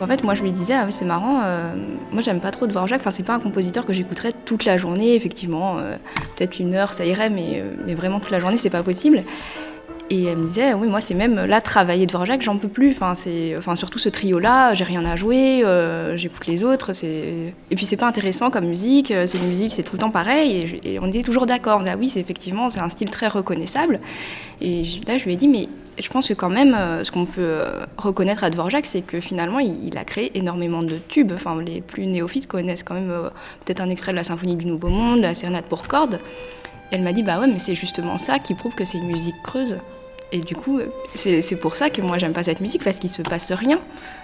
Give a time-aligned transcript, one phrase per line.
[0.00, 1.74] En fait, moi, je lui disais, ah c'est marrant, euh,
[2.10, 3.00] moi, j'aime pas trop Dvorak.
[3.00, 5.78] Enfin, c'est pas un compositeur que j'écouterais toute la journée, effectivement.
[5.78, 5.96] Euh,
[6.36, 9.22] peut-être une heure, ça irait, mais, euh, mais vraiment toute la journée, c'est pas possible.
[10.10, 12.90] Et elle me disait, oui, moi, c'est même là, travailler Dvorak, j'en peux plus.
[12.90, 15.64] Enfin, c'est, enfin, surtout ce trio-là, j'ai rien à jouer,
[16.16, 16.90] j'écoute les autres.
[17.04, 20.80] Et puis, c'est pas intéressant comme musique, c'est une musique, c'est tout le temps pareil.
[20.84, 21.78] Et, on était toujours d'accord.
[21.78, 23.98] On disait, ah oui, c'est effectivement, c'est un style très reconnaissable.
[24.60, 27.26] Et là, je lui ai dit, mais je pense que quand même, euh, ce qu'on
[27.26, 31.32] peut euh, reconnaître à Dvorak, c'est que finalement, il, a créé énormément de tubes.
[31.32, 33.30] Enfin, les plus néophytes connaissent quand même euh,
[33.64, 36.20] peut-être un extrait de la Symphonie du Nouveau Monde, la Sérénade pour cordes.
[36.90, 39.36] Elle m'a dit, bah ouais, mais c'est justement ça qui prouve que c'est une musique
[39.42, 39.78] creuse.
[40.32, 40.80] Et du coup,
[41.14, 43.78] c'est pour ça que moi, j'aime pas cette musique, parce qu'il se passe rien.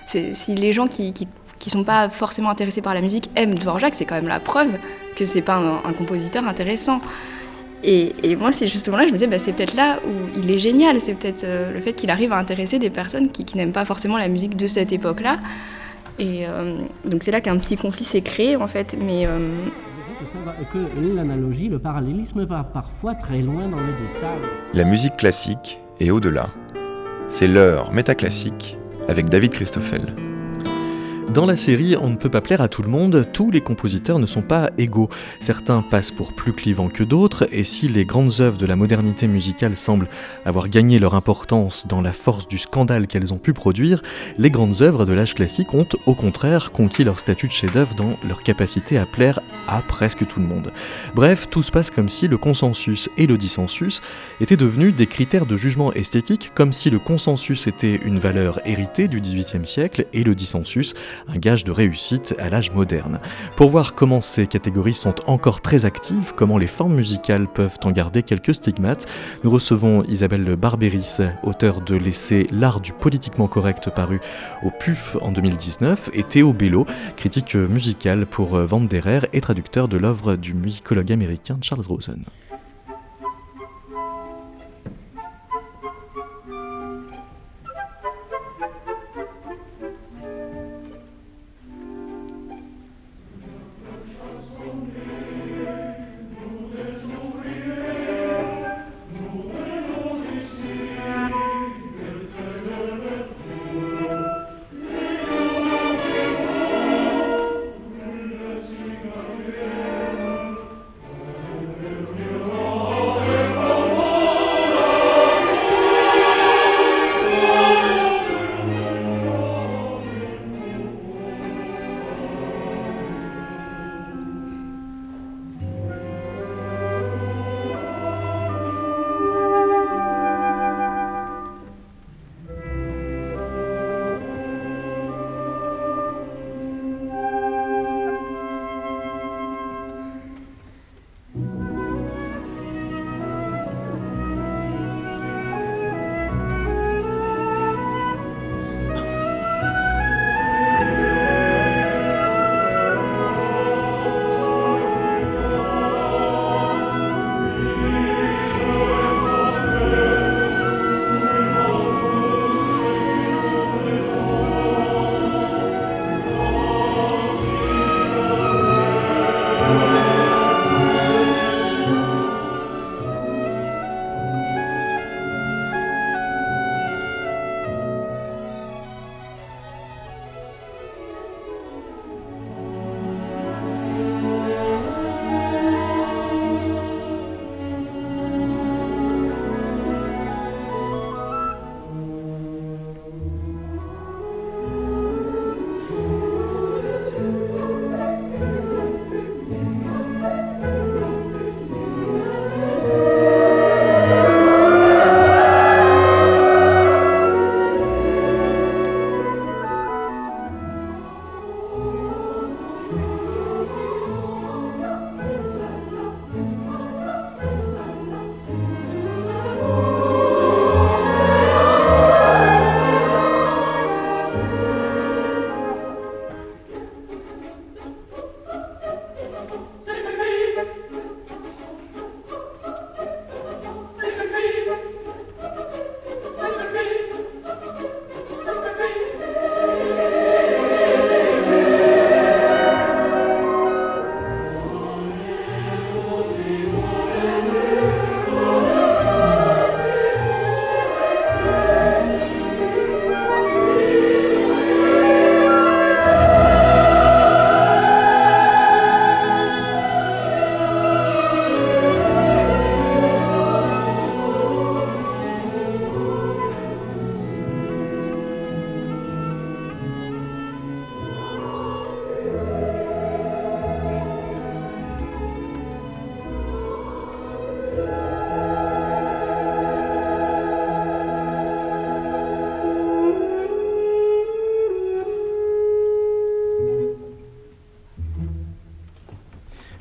[0.06, 4.06] Si les gens qui, qui, sont pas forcément intéressés par la musique aiment Dvorak, c'est
[4.06, 4.78] quand même la preuve
[5.14, 7.00] que c'est pas un compositeur intéressant.
[7.82, 10.58] Et, moi, c'est justement là, je me disais, bah, c'est peut-être là où il est
[10.58, 13.84] génial, c'est peut-être euh, le fait qu'il arrive à intéresser des personnes qui, n'aiment pas
[13.84, 15.38] forcément la musique de cette époque-là.
[16.18, 18.96] Et euh, donc c'est là qu'un petit conflit s'est créé, en fait.
[19.00, 19.38] Mais euh,
[20.72, 24.38] que l'analogie, le parallélisme va parfois très loin dans le détail.
[24.74, 26.48] La musique classique et au-delà.
[27.28, 28.76] C'est l'heure métaclassique
[29.08, 30.02] avec David Christoffel.
[31.32, 34.18] Dans la série, on ne peut pas plaire à tout le monde, tous les compositeurs
[34.18, 35.08] ne sont pas égaux.
[35.38, 39.28] Certains passent pour plus clivants que d'autres, et si les grandes œuvres de la modernité
[39.28, 40.08] musicale semblent
[40.44, 44.02] avoir gagné leur importance dans la force du scandale qu'elles ont pu produire,
[44.38, 48.16] les grandes œuvres de l'âge classique ont au contraire conquis leur statut de chef-d'œuvre dans
[48.26, 50.72] leur capacité à plaire à presque tout le monde.
[51.14, 54.00] Bref, tout se passe comme si le consensus et le dissensus
[54.40, 59.06] étaient devenus des critères de jugement esthétique, comme si le consensus était une valeur héritée
[59.06, 60.94] du XVIIIe siècle et le dissensus
[61.28, 63.20] un gage de réussite à l'âge moderne.
[63.56, 67.90] Pour voir comment ces catégories sont encore très actives, comment les formes musicales peuvent en
[67.90, 69.06] garder quelques stigmates,
[69.44, 74.20] nous recevons Isabelle Barberis, auteure de l'essai L'art du politiquement correct paru
[74.62, 80.36] au PUF en 2019, et Théo Bello, critique musical pour Vanderer et traducteur de l'œuvre
[80.36, 82.24] du musicologue américain Charles Rosen.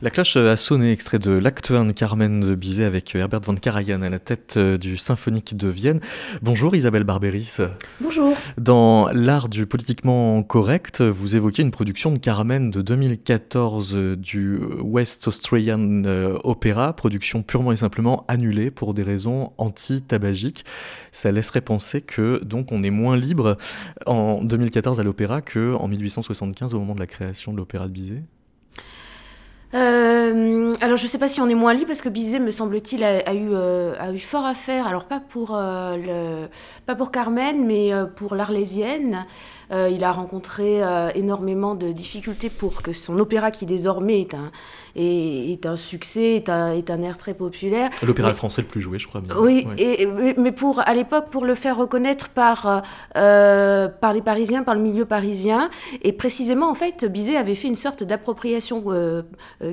[0.01, 3.56] La cloche a sonné, extrait de l'acte 1 de Carmen de Bizet avec Herbert von
[3.56, 6.00] Karajan à la tête euh, du Symphonique de Vienne.
[6.42, 7.57] Bonjour Isabelle Barberis.
[8.00, 8.34] Bonjour.
[8.57, 14.57] Dans l'art du politiquement correct, vous évoquez une production de Carmen de 2014 euh, du
[14.81, 20.63] West Australian euh, Opera, production purement et simplement annulée pour des raisons anti-tabagiques.
[21.12, 23.57] Ça laisserait penser que donc on est moins libre
[24.06, 27.92] en 2014 à l'opéra que en 1875 au moment de la création de l'opéra de
[27.92, 28.24] Bizet?
[29.75, 32.50] Euh, alors je ne sais pas si on est moins libre parce que Bizet, me
[32.50, 34.88] semble-t-il, a, eu, euh, a eu fort à faire.
[34.88, 36.50] Alors pas pour, euh, le,
[36.86, 39.25] pas pour Carmen, mais pour l'Arlésienne.
[39.71, 40.81] Il a rencontré
[41.16, 44.51] énormément de difficultés pour que son opéra, qui désormais est un,
[44.95, 47.89] est, un succès, est un, est un air très populaire.
[48.04, 49.36] L'opéra français le plus joué, je crois bien.
[49.38, 50.07] Oui, Et,
[50.38, 52.83] mais pour, à l'époque, pour le faire reconnaître par,
[53.13, 55.69] par les Parisiens, par le milieu parisien,
[56.04, 59.24] et précisément, en fait, Bizet avait fait une sorte d'appropriation euh,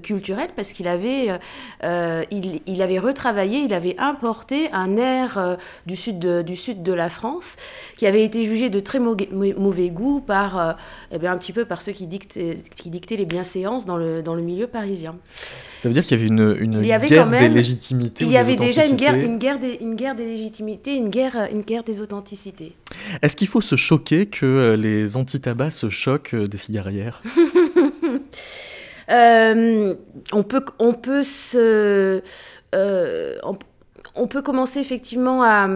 [0.02, 1.38] culturel parce qu'il avait, euh,
[1.84, 5.56] euh, il, il, avait retravaillé, il avait importé un air
[5.87, 7.56] du, sud de, du sud de la France
[7.96, 10.76] qui avait été jugé de très mauvais, goût par,
[11.12, 14.22] eh bien, un petit peu par ceux qui, dictaient, qui dictaient les bienséances dans le,
[14.22, 15.16] dans le milieu parisien.
[15.80, 18.86] Ça veut dire qu'il y avait une, une guerre des légitimités Il y avait déjà
[18.86, 22.74] une guerre, une, guerre des, une guerre des légitimités, une guerre, une guerre des authenticités.
[23.22, 27.22] Est-ce qu'il faut se choquer que les anti-tabac se choquent des cigarières
[29.10, 29.94] Euh,
[30.32, 32.22] on, peut, on, peut se,
[32.74, 33.38] euh,
[34.14, 35.68] on, peut commencer effectivement à,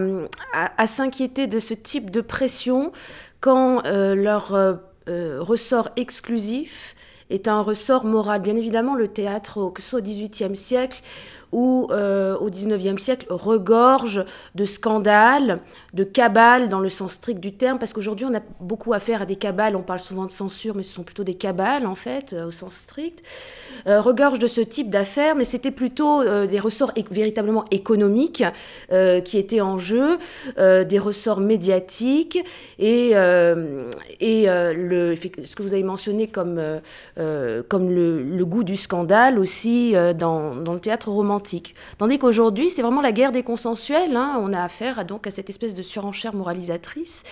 [0.52, 2.92] à, s'inquiéter de ce type de pression
[3.40, 4.78] quand euh, leur
[5.08, 6.94] ressort exclusif
[7.31, 8.42] est un ressort moral.
[8.42, 11.02] Bien évidemment, le théâtre, que ce soit au XVIIIe siècle
[11.52, 14.25] ou euh, au XIXe siècle regorge
[14.55, 15.61] de scandales,
[15.94, 19.26] de cabales dans le sens strict du terme, parce qu'aujourd'hui on a beaucoup affaire à
[19.26, 22.32] des cabales, on parle souvent de censure, mais ce sont plutôt des cabales en fait,
[22.32, 23.23] euh, au sens strict,
[23.87, 28.44] euh, regorge de ce type d'affaires, mais c'était plutôt des ressorts véritablement économiques
[29.25, 30.19] qui étaient en jeu,
[30.56, 32.38] des ressorts médiatiques,
[32.79, 36.61] et, et le, ce que vous avez mentionné comme,
[37.69, 41.08] comme le, goût du scandale aussi dans, dans le théâtre
[41.98, 44.16] Tandis qu'aujourd'hui, c'est vraiment la guerre des consensuels.
[44.16, 44.38] Hein.
[44.40, 47.22] On a affaire donc à cette espèce de surenchère moralisatrice.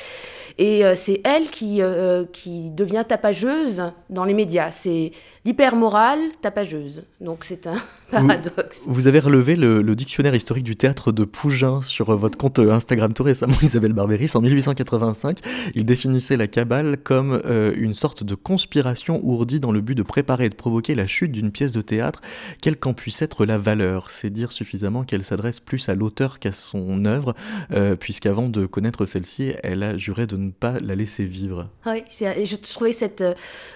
[0.58, 4.70] Et euh, c'est elle qui, euh, qui devient tapageuse dans les médias.
[4.72, 5.12] C'est
[5.44, 7.04] l'hypermorale tapageuse.
[7.20, 7.76] Donc c'est un
[8.10, 8.86] paradoxe.
[8.88, 13.22] Vous, avez relevé le, dictionnaire historique du théâtre de Pougin sur votre compte Instagram tout
[13.22, 14.32] récemment, Isabelle Barberis.
[14.34, 15.38] En 1885,
[15.74, 20.02] il définissait la cabale comme euh, une sorte de conspiration ourdie dans le but de
[20.02, 22.20] préparer et de provoquer la chute d'une pièce de théâtre,
[22.60, 26.52] quelle qu'en puisse être la valeur c'est dire suffisamment qu'elle s'adresse plus à l'auteur qu'à
[26.52, 27.34] son œuvre,
[27.72, 31.68] euh, puisqu'avant de connaître celle-ci, elle a juré de ne pas la laisser vivre.
[31.86, 33.24] Oui, et je trouvais cette,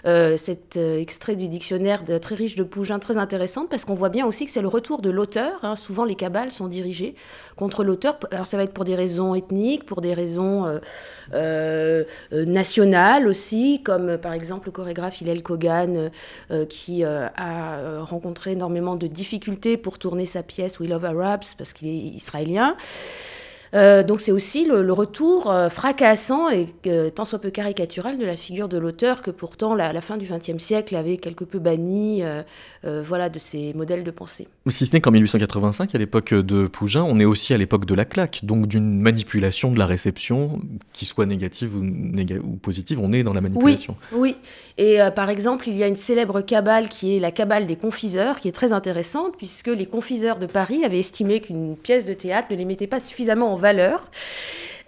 [0.06, 4.08] euh, cet euh, extrait du dictionnaire très riche de Pougin très intéressant, parce qu'on voit
[4.08, 5.58] bien aussi que c'est le retour de l'auteur.
[5.62, 5.76] Hein.
[5.76, 7.14] Souvent, les cabales sont dirigées
[7.56, 8.18] contre l'auteur.
[8.30, 10.80] Alors, ça va être pour des raisons ethniques, pour des raisons
[12.32, 16.10] nationales aussi, comme par exemple le chorégraphe Hillel Kogan,
[16.68, 21.88] qui a rencontré énormément de difficultés pour tourner sa pièce We Love Arabs parce qu'il
[21.88, 22.76] est israélien.
[23.74, 26.68] Euh, donc c'est aussi le, retour euh, fracassant et
[27.14, 30.26] tant soit peu caricatural de la figure de l'auteur que pourtant la, la fin du
[30.26, 32.42] XXe siècle avait quelque peu banni euh,
[33.02, 34.48] voilà, de ces modèles de pensée.
[34.68, 37.94] Si ce n'est qu'en 1885, à l'époque de Pougin, on est aussi à l'époque de
[37.94, 40.60] la claque, donc d'une manipulation de la réception,
[40.92, 43.96] qui soit négative ou, ou, positive, on est dans la manipulation.
[44.12, 44.36] Oui, oui.
[44.78, 48.38] Et par exemple, il y a une célèbre cabale qui est la cabale des confiseurs,
[48.38, 52.48] qui est très intéressante, puisque les confiseurs de Paris avaient estimé qu'une pièce de théâtre
[52.50, 54.04] ne les mettait pas suffisamment en valeur.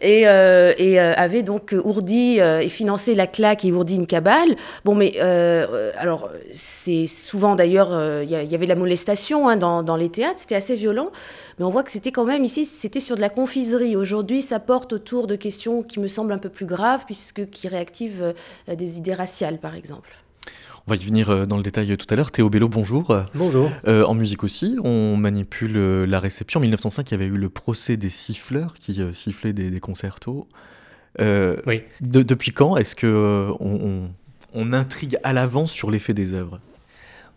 [0.05, 4.07] Et, euh, et euh, avait donc ourdi euh, et financé la claque et ourdi une
[4.07, 4.55] cabale.
[4.85, 10.11] Bon, mais alors, c'est souvent d'ailleurs, il y, avait la molestation hein, dans, dans, les
[10.11, 11.11] théâtres, c'était assez violent,
[11.59, 13.97] mais on voit que c'était quand même ici, c'était sur de la confiserie.
[13.97, 17.69] Aujourd'hui, ça porte autour de questions qui me semblent un peu plus graves, puisque qui
[17.69, 18.35] réactivent
[18.69, 20.24] des idées raciales, par exemple.
[20.87, 22.31] On va y venir euh, dans le détail tout à l'heure.
[22.31, 23.17] Théo Bello, bonjour.
[23.35, 23.71] Bonjour.
[23.87, 26.59] Euh, en musique aussi, on manipule euh, la réception.
[26.59, 30.47] En 1905, il y avait eu le procès des siffleurs qui sifflaient des, concertos.
[31.19, 31.83] oui.
[32.03, 36.61] depuis quand est-ce que on, intrigue à l'avance sur l'effet des œuvres?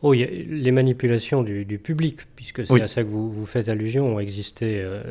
[0.04, 4.20] Oh, les manipulations du, public, puisque c'est à ça que vous, vous faites allusion, ont
[4.20, 5.02] existé, euh,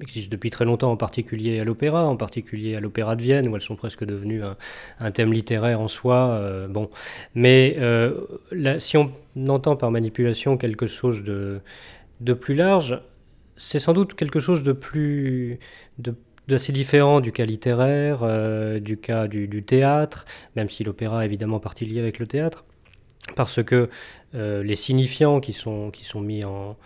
[0.00, 3.54] existent depuis très longtemps, en particulier à l'opéra, en particulier à l'opéra de Vienne, où
[3.54, 4.40] elles sont presque devenues
[4.98, 6.16] un, thème littéraire en soi.
[6.16, 6.88] Euh, bon,
[7.34, 8.14] mais euh,
[8.78, 9.12] si on
[9.46, 11.60] entend par manipulation quelque chose de,
[12.22, 12.98] de plus large,
[13.58, 15.58] c'est sans doute quelque chose de plus
[15.98, 16.14] de
[16.48, 18.20] d'assez différent du cas littéraire,
[18.80, 22.64] du cas du, du, théâtre, même si l'opéra est évidemment partie liée avec le théâtre.
[23.34, 23.88] Parce que
[24.34, 26.76] les signifiants qui sont, qui sont mis en,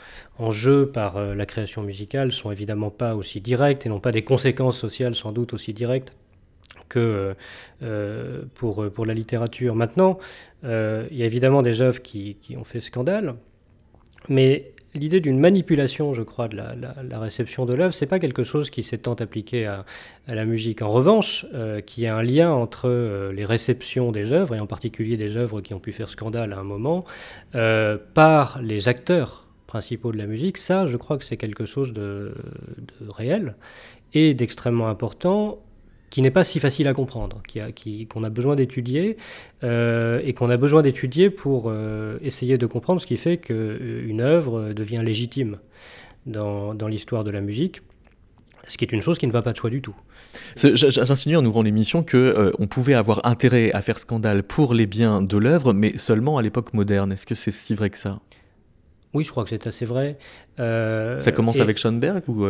[0.51, 4.79] jeu par la création musicale sont évidemment pas aussi directs et n'ont pas des conséquences
[4.79, 6.15] sociales sans doute aussi directes
[6.89, 7.35] que
[8.55, 9.75] pour, pour la littérature.
[9.75, 10.19] Maintenant,
[10.63, 10.69] il
[11.11, 13.35] y a évidemment des œuvres qui, qui ont fait scandale,
[14.29, 18.71] mais l'idée d'une manipulation, je crois, de la, réception de l'œuvre, c'est pas quelque chose
[18.71, 19.85] qui s'est tant appliqué à,
[20.27, 20.83] la musique.
[20.83, 24.67] En revanche, euh, qui a un lien entre euh, les réceptions des œuvres, et en
[24.67, 27.05] particulier des œuvres qui ont pu faire scandale à un moment,
[27.55, 31.93] euh, par les acteurs principaux de la musique, ça, je crois que c'est quelque chose
[31.93, 32.35] de
[33.09, 33.55] réel
[34.13, 35.61] et d'extrêmement important
[36.11, 39.17] qui n'est pas si facile à comprendre, qu'on a, qui, a besoin d'étudier,
[39.63, 44.21] euh, et qu'on a besoin d'étudier pour euh, essayer de comprendre ce qui fait qu'une
[44.21, 45.59] œuvre devient légitime
[46.27, 47.83] dans, dans l'histoire de la musique,
[48.67, 49.95] ce qui est une chose qui ne va pas de choix du tout.
[50.57, 54.87] J'insinue en ouvrant l'émission que euh, on pouvait avoir intérêt à faire scandale pour les
[54.87, 57.13] biens de l'œuvre, mais seulement à l'époque moderne.
[57.13, 58.19] Est-ce que c'est si vrai que ça?
[59.15, 60.19] Oui, je crois que c'est assez vrai.
[60.57, 62.45] ça commence avec Schoenberg ou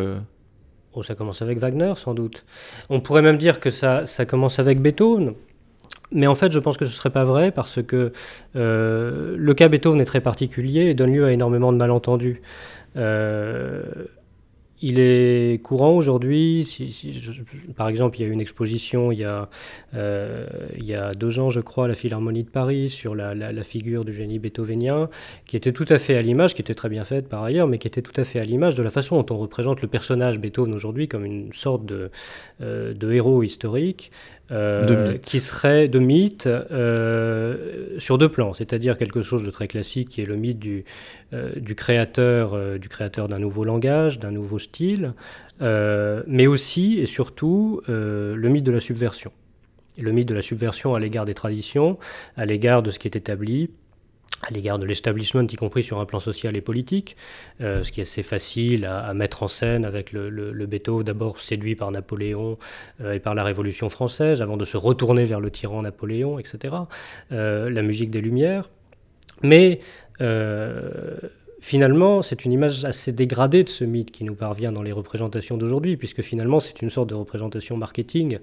[0.93, 2.45] Oh, ça commence avec Wagner, sans doute.
[2.89, 5.35] On pourrait même dire que ça, ça commence avec Beethoven.
[6.13, 8.13] Mais en fait, je pense que ce ne serait pas vrai parce que
[8.57, 12.43] euh, le cas Beethoven est très particulier et donne lieu à énormément de malentendus.
[12.97, 13.83] Euh,
[14.83, 16.91] il est courant aujourd'hui, si,
[17.77, 19.49] par exemple, il y a eu une exposition il y a,
[19.95, 20.47] euh,
[20.77, 23.63] il y a deux ans, je crois, à la Philharmonie de Paris, sur la, la,
[23.63, 25.09] figure du génie beethovenien,
[25.47, 27.79] qui était tout à fait à l'image, qui était très bien faite par ailleurs, mais
[27.79, 30.39] qui était tout à fait à l'image de la façon dont on représente le personnage
[30.39, 32.11] Beethoven aujourd'hui comme une sorte de,
[32.63, 34.11] euh, de héros historique,
[34.53, 40.09] euh, qui serait de mythe euh, sur deux plans, c'est-à-dire quelque chose de très classique
[40.09, 40.85] qui est le mythe du,
[41.33, 45.15] euh, du créateur, du créateur d'un nouveau langage, d'un nouveau style,
[45.61, 49.31] mais aussi et surtout le mythe de la subversion.
[49.99, 51.99] Le mythe de la subversion à l'égard des traditions,
[52.37, 53.71] à l'égard de ce qui est établi,
[54.47, 57.17] à l'égard de l'establishment, y compris sur un plan social et politique,
[57.61, 61.41] euh, ce qui est assez facile à, mettre en scène avec le, le, Beethoven d'abord
[61.41, 62.59] séduit par Napoléon
[63.03, 66.75] euh, et par la Révolution française, avant de se retourner vers le tyran Napoléon, etc.
[67.33, 68.71] Euh, la musique des Lumières.
[69.43, 69.81] Mais
[71.63, 75.57] finalement, c'est une image assez dégradée de ce mythe qui nous parvient dans les représentations
[75.57, 78.39] d'aujourd'hui, puisque finalement, c'est une sorte de représentation marketing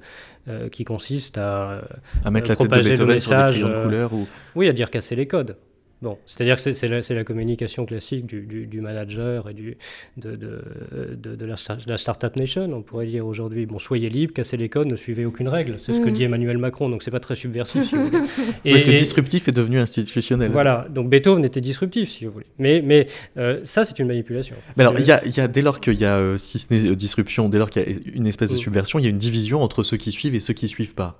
[0.71, 1.81] qui consiste à,
[2.25, 4.27] à mettre la tête de Beethoven sur des crayons de couleur ou...
[4.55, 5.55] Oui, à dire casser les codes.
[6.03, 9.77] Bon, c'est-à-dire que c'est la, la, communication classique du, du, manager et du,
[10.17, 11.55] de, de, de, la,
[11.87, 12.71] la Startup Nation.
[12.71, 15.77] On pourrait dire aujourd'hui, bon, soyez libre, cassez les codes, ne suivez aucune règle.
[15.81, 16.13] C'est ce que mm.
[16.13, 18.19] dit Emmanuel Macron, donc c'est pas très subversif, si vous voulez.
[18.65, 20.51] Et, Parce que disruptif est devenu institutionnel?
[20.51, 22.45] Voilà, donc Beethoven était disruptif, si vous voulez.
[22.59, 24.55] Mais, mais euh, ça, c'est une manipulation.
[24.75, 26.71] Mais alors, il y a, y a, dès lors qu'il y a, euh, si ce
[26.71, 28.59] n'est euh, disruption, dès lors qu'il y a une espèce de mm.
[28.59, 31.19] subversion, il y a une division entre ceux qui suivent et ceux qui suivent pas.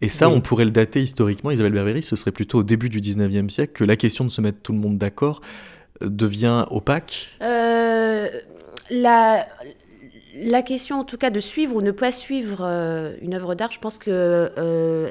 [0.00, 1.50] Et ça, on pourrait le dater historiquement.
[1.50, 4.40] Isabelle Berberi, ce serait plutôt au début du 19e siècle que la question de se
[4.40, 5.40] mettre tout le monde d'accord
[6.02, 8.28] euh, devient opaque euh,
[8.90, 9.46] la,
[10.36, 13.72] la question, en tout cas, de suivre ou ne pas suivre euh, une œuvre d'art,
[13.72, 14.52] je pense que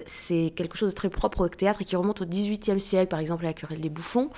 [0.05, 3.19] c'est quelque chose de très propre au théâtre et qui remonte au 18e siècle, par
[3.19, 4.29] exemple, à la querelle des bouffons.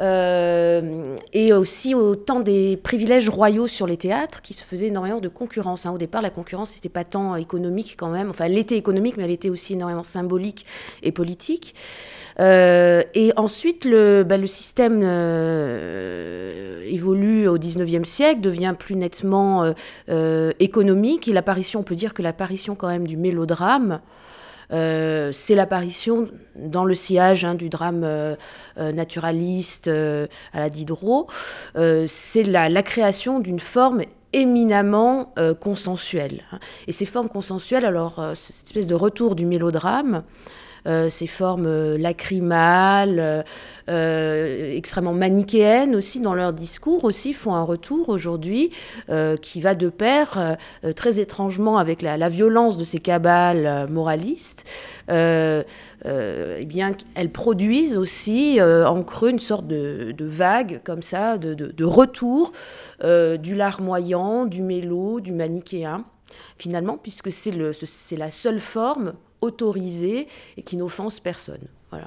[0.00, 5.20] Euh, et aussi au temps des privilèges royaux sur les théâtres, qui se faisaient énormément
[5.20, 5.84] de concurrence.
[5.84, 5.92] Hein.
[5.92, 9.24] Au départ, la concurrence, n'était pas tant économique quand même, enfin elle était économique, mais
[9.24, 10.64] elle était aussi énormément symbolique
[11.02, 11.74] et politique.
[12.38, 19.74] Euh, et ensuite, le, bah, système euh, évolue au 19e siècle, devient plus nettement
[20.58, 24.00] économique, et l'apparition, on peut dire que l'apparition quand même du mélodrame,
[24.72, 28.36] euh, c'est l'apparition dans le sillage hein, du drame euh,
[28.78, 31.26] euh, naturaliste à la Diderot.
[32.06, 36.42] c'est la, création d'une forme éminemment consensuelle.
[36.52, 36.58] Hein.
[36.86, 40.22] Et ces formes consensuelles, alors, cette espèce de retour du mélodrame, euh,
[40.86, 43.44] ces formes euh, lacrymales,
[43.88, 48.70] euh, extrêmement manichéennes aussi dans leur discours aussi font un retour aujourd'hui
[49.40, 50.56] qui va de pair
[50.96, 54.64] très étrangement avec la, violence de ces cabales moralistes.
[55.08, 55.64] eh
[56.66, 62.52] bien, elles produisent aussi en creux une sorte de, vague comme ça, de, retour
[63.02, 66.04] du larmoyant, du mélo, du manichéen,
[66.58, 71.66] finalement, puisque c'est la seule forme autorisé et qui n'offense personne.
[71.90, 72.06] Voilà.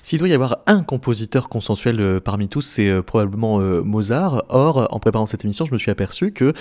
[0.00, 4.44] S'il doit y avoir un compositeur consensuel euh, parmi tous, c'est euh, probablement euh, Mozart.
[4.48, 6.54] Or, en préparant cette émission, je me suis aperçu que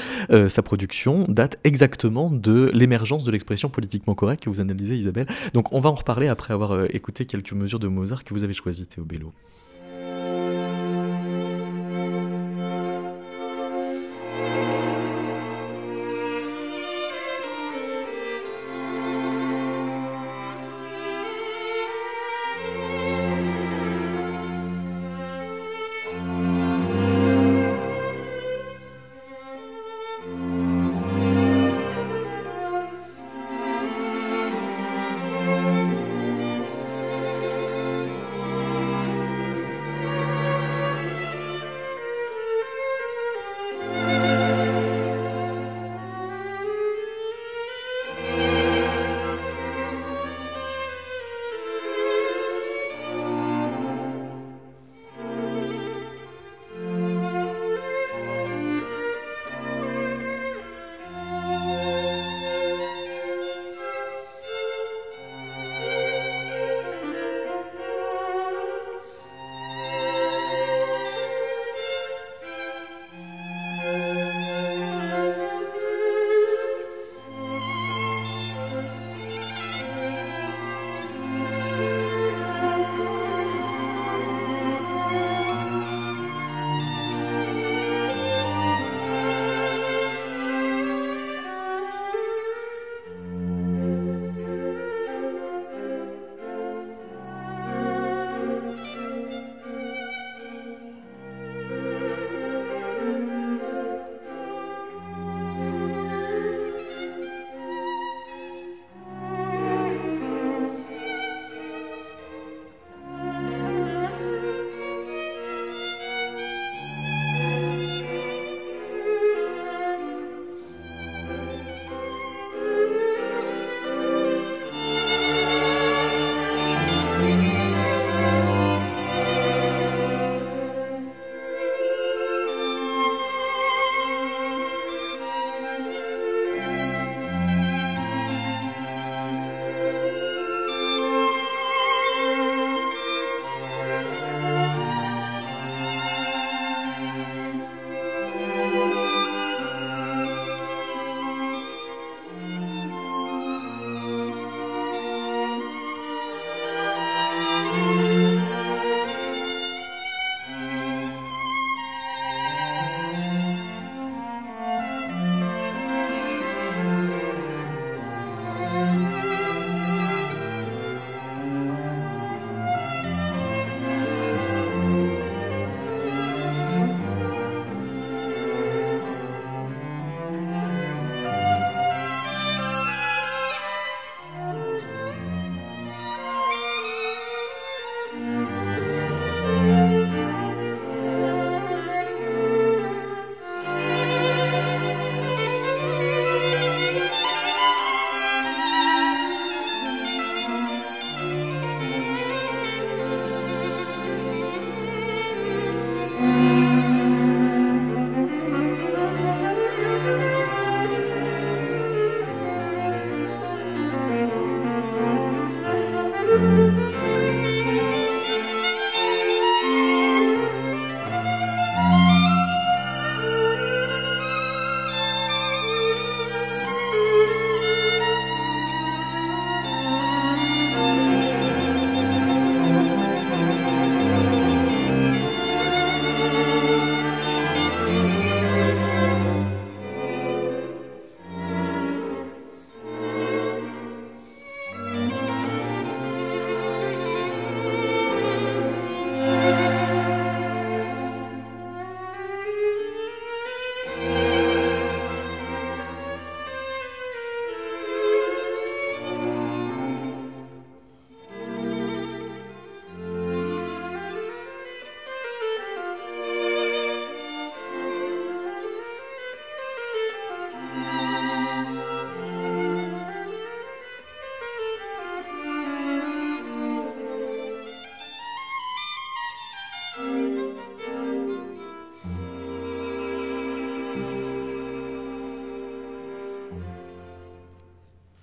[0.49, 5.27] sa production date exactement de l'émergence de l'expression politiquement correcte que vous analysez, Isabelle.
[5.53, 8.53] Donc, on va en reparler après avoir écouté quelques mesures de Mozart que vous avez
[8.53, 9.33] choisies, Théo Bello.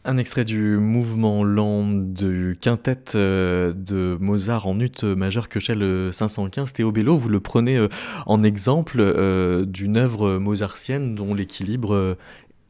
[0.07, 6.75] Un extrait du mouvement lent du quintet euh, de Mozart en ut majeur Köchel 515.
[6.75, 7.89] Théo Bello, vous le prenez euh,
[8.27, 12.19] en exemple euh, d'une œuvre mozartienne dont l'équilibre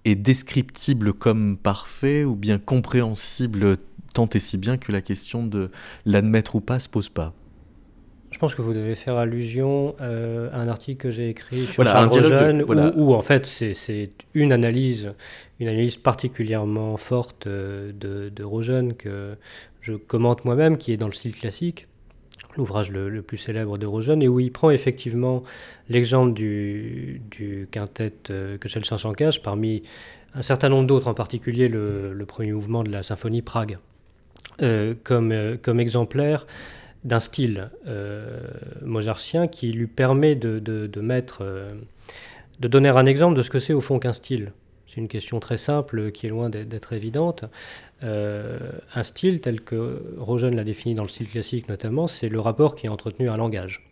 [0.04, 3.78] est descriptible comme parfait ou bien compréhensible
[4.12, 5.72] tant et si bien que la question de
[6.06, 7.34] l'admettre ou pas se pose pas.
[8.44, 12.10] Pense que vous devez faire allusion euh, à un article que j'ai écrit sur Charles
[12.10, 12.62] Rogen,
[12.94, 15.14] où, en fait c'est une analyse,
[15.60, 19.36] une analyse particulièrement forte euh, de, de Rogen que
[19.80, 21.88] je commente moi-même, qui est dans le style classique,
[22.58, 25.42] l'ouvrage le, plus célèbre de Rogen, et où il prend effectivement
[25.88, 29.84] l'exemple du, du quintet euh, que Chelsea cache parmi
[30.34, 33.78] un certain nombre d'autres, en particulier le, premier mouvement de la symphonie Prague,
[34.58, 36.46] comme, comme exemplaire
[37.04, 38.40] d'un style euh,
[38.82, 41.74] mozartien qui lui permet de, mettre, euh,
[42.60, 44.52] de donner un exemple de ce que c'est au fond qu'un style.
[44.86, 47.44] C'est une question très simple qui est loin d'être évidente.
[48.02, 48.58] Euh,
[48.94, 52.74] un style tel que Rogen l'a défini dans le style classique notamment, c'est le rapport
[52.74, 53.82] qui est entretenu à un langage.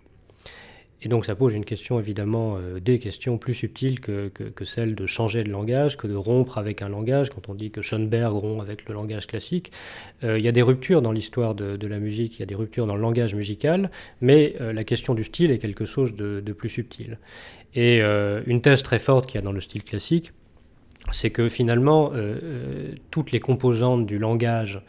[1.02, 4.30] Et donc ça pose une question évidemment, euh, des questions plus subtiles que,
[4.64, 7.30] celle de changer de langage, que de rompre avec un langage.
[7.30, 9.72] Quand on dit que Schoenberg rompt avec le langage classique,
[10.22, 12.46] euh, il y a des ruptures dans l'histoire de, de, la musique, il y a
[12.46, 16.14] des ruptures dans le langage musical, mais euh, la question du style est quelque chose
[16.14, 17.18] de, de plus subtil.
[17.74, 20.32] Et une thèse très forte qu'il y a dans le style classique,
[21.10, 22.12] c'est que finalement,
[23.10, 24.82] toutes les composantes du langage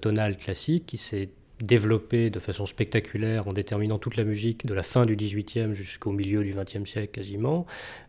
[0.00, 1.28] tonal classique, qui s'est
[1.60, 6.12] développé de façon spectaculaire en déterminant toute la musique de la fin du XVIIIe jusqu'au
[6.12, 7.66] milieu du XXe siècle quasiment,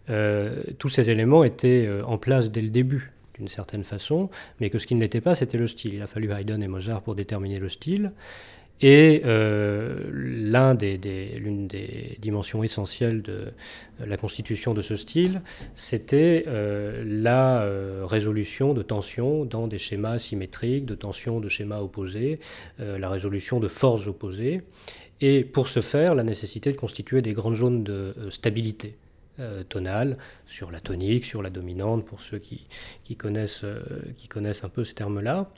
[0.10, 4.70] euh, tous ces éléments étaient euh, en place dès le début d'une certaine façon, mais
[4.70, 5.94] que ce qui ne l'était pas, c'était le style.
[5.94, 8.12] Il a fallu Haydn et Mozart pour déterminer le style.
[8.82, 13.52] Et euh, l'une des, dimensions essentielles de
[14.00, 15.42] la constitution de ce style,
[15.76, 21.80] c'était euh, la euh, résolution de tensions dans des schémas symétriques, de tensions de schémas
[21.80, 22.40] opposés,
[22.80, 24.62] la résolution de forces opposées.
[25.22, 28.96] Et pour ce faire, la nécessité de constituer des grandes zones de stabilité
[29.70, 32.68] tonale sur la tonique, sur la dominante, pour ceux qui,
[33.18, 33.66] connaissent,
[34.18, 35.50] qui connaissent un peu ce terme-là.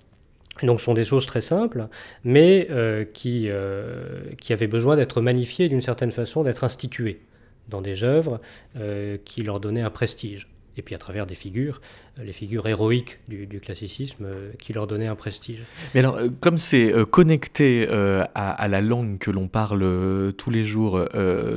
[0.63, 1.87] Donc ce sont des choses très simples,
[2.23, 7.21] mais euh, qui, euh, qui avaient besoin d'être magnifiées d'une certaine façon, d'être instituées
[7.69, 8.41] dans des œuvres
[8.77, 11.81] euh, qui leur donnaient un prestige et puis à travers des figures,
[12.19, 15.63] euh, les figures héroïques du, classicisme euh, qui leur donnaient un prestige.
[15.93, 21.05] Mais alors, euh, comme c'est connecté à, la langue que l'on parle tous les jours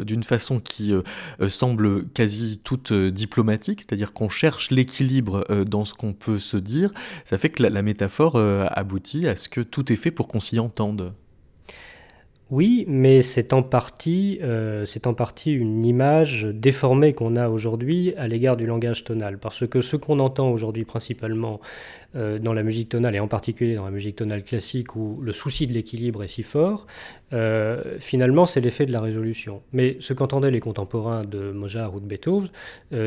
[0.05, 0.93] d'une façon qui
[1.49, 6.93] semble quasi toute diplomatique, c'est-à-dire qu'on cherche l'équilibre dans ce qu'on peut se dire,
[7.25, 10.59] ça fait que la métaphore aboutit à ce que tout est fait pour qu'on s'y
[10.59, 11.13] entende.
[12.51, 18.13] Oui, mais c'est en partie, euh, c'est en partie une image déformée qu'on a aujourd'hui
[18.19, 21.59] à l'égard du langage tonal, parce que ce qu'on entend aujourd'hui principalement
[22.17, 25.33] euh, dans la musique tonale et en particulier dans la musique tonale classique où le
[25.33, 26.87] souci de l'équilibre est si fort,
[27.33, 29.63] euh, finalement c'est l'effet de la résolution.
[29.73, 32.51] Mais ce qu'entendaient les contemporains de Mozart ou de Beethoven,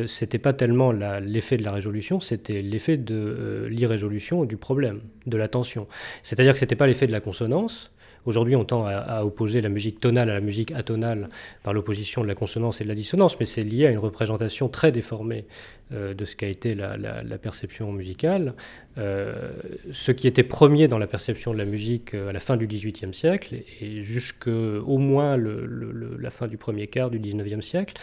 [0.08, 5.48] c'était pas tellement l'effet de la résolution, c'était l'effet de l'irrésolution du problème, de la
[5.48, 5.86] tension.
[6.24, 7.92] C'est-à-dire que c'était pas l'effet de la consonance
[8.26, 11.30] Aujourd'hui, on tend à, opposer la musique tonale à la musique atonale
[11.64, 14.70] par l'opposition de la consonance et de la dissonance, mais c'est lié à une représentation
[14.70, 15.46] très déformée
[15.94, 16.98] euh, de ce qu'a été la,
[17.38, 18.54] perception musicale.
[18.98, 19.52] Euh,
[19.92, 22.68] ce qui était premier dans la perception de la musique euh, à la fin du
[22.68, 27.94] XVIIIe siècle et jusqu'au moins la fin du premier quart du XIXe siècle,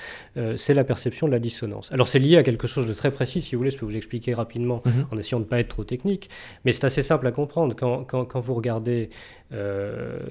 [0.57, 1.93] c'est la perception de la dissonance.
[1.93, 3.97] Alors c'est lié à quelque chose de très précis, si vous voulez, je peux vous
[3.97, 5.07] expliquer rapidement mhm.
[5.11, 6.31] en essayant de ne pas être trop technique,
[6.65, 7.75] mais c'est assez simple à comprendre.
[7.75, 9.11] Quand, vous regardez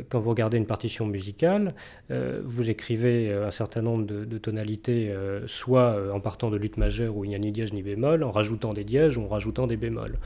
[0.09, 1.73] quand vous regardez une partition musicale,
[2.09, 5.13] vous écrivez un certain nombre de, tonalités,
[5.45, 8.31] soit en partant de lutte majeure où il n'y a ni dièse ni bémol, en
[8.31, 10.17] rajoutant des dièges ou en rajoutant des bémols.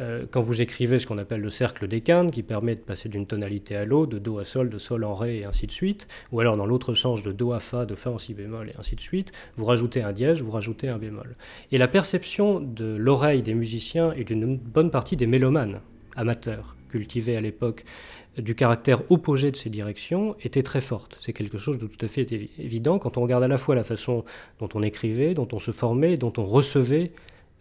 [0.00, 3.08] Euh, quand vous écrivez ce qu'on appelle le cercle des quintes, qui permet de passer
[3.08, 5.72] d'une tonalité à l'autre, de do à sol, de sol en ré, et ainsi de
[5.72, 8.70] suite, ou alors dans l'autre sens de do à fa, de fa en si bémol,
[8.70, 11.34] et ainsi de suite, vous rajoutez un dièse, vous rajoutez un bémol.
[11.72, 15.80] Et la perception de l'oreille des musiciens et d'une bonne partie des mélomanes
[16.16, 17.84] amateurs cultivés à l'époque
[18.38, 21.18] du caractère opposé de ces directions était très forte.
[21.20, 22.26] C'est quelque chose de tout à fait
[22.58, 24.24] évident quand on regarde à la fois la façon
[24.60, 27.12] dont on écrivait, dont on se formait, dont on recevait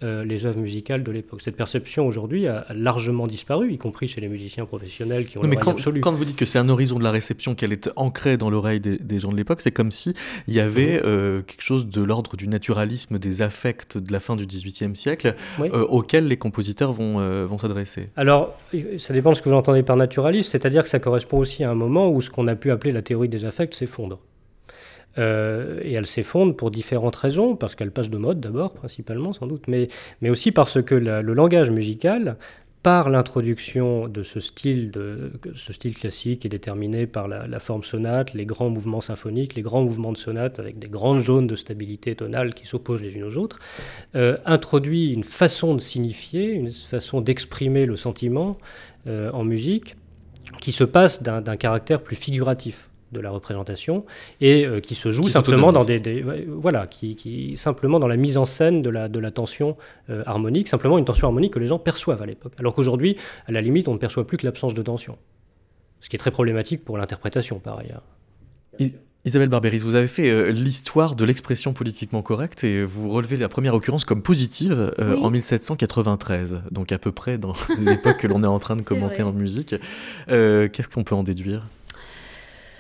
[0.02, 1.42] euh, les œuvres musicales de l'époque.
[1.42, 5.58] Cette perception aujourd'hui a, largement disparu, y compris chez les musiciens professionnels qui ont mais
[5.58, 8.50] quand, quand vous dites que c'est un horizon de la réception qu'elle est ancrée dans
[8.50, 10.14] l'oreille des, gens de l'époque, c'est comme si
[10.48, 11.04] il y avait mhm.
[11.06, 15.36] euh, quelque chose de l'ordre du naturalisme des affects de la fin du XVIIIe siècle
[15.60, 18.10] euh, auquel les compositeurs vont, vont s'adresser.
[18.16, 18.56] Alors,
[18.98, 21.72] ça dépend de ce que vous entendez par naturalisme, c'est-à-dire que ça correspond aussi à
[21.72, 24.20] un moment où ce qu'on a pu appeler la théorie des affects s'effondre.
[25.18, 29.48] Euh, et elle s'effondre pour différentes raisons, parce qu'elle passe de mode d'abord, principalement sans
[29.48, 29.88] doute, mais,
[30.22, 32.38] mais aussi parce que le langage musical
[32.82, 38.34] par l'introduction de ce style, de, ce style classique est déterminé par la, forme sonate,
[38.34, 42.16] les grands mouvements symphoniques, les grands mouvements de sonate avec des grandes zones de stabilité
[42.16, 43.60] tonale qui s'opposent les unes aux autres,
[44.16, 48.58] euh, introduit une façon de signifier, une façon d'exprimer le sentiment
[49.08, 49.98] euh, en musique
[50.62, 54.06] qui se passe d'un caractère plus figuratif de la représentation
[54.42, 58.46] et euh, qui se joue simplement dans des, voilà qui, simplement dans la mise en
[58.46, 59.78] scène de la de la tension
[60.10, 62.54] euh, harmonique simplement une tension harmonique que les gens perçoivent à l'époque.
[62.60, 63.18] Alors qu'aujourd'hui
[63.48, 65.18] à la limite on ne perçoit plus que l'absence de tension.
[66.02, 68.04] Ce qui est très problématique pour l'interprétation par ailleurs
[69.26, 73.50] Isabelle Barberis, vous avez fait euh, l'histoire de l'expression politiquement correcte et vous relevez la
[73.50, 78.48] première occurrence comme positive en 1793, donc à peu près dans l'époque que l'on est
[78.48, 79.76] en train de commenter en musique.
[80.28, 81.66] Qu'est-ce qu'on peut en déduire?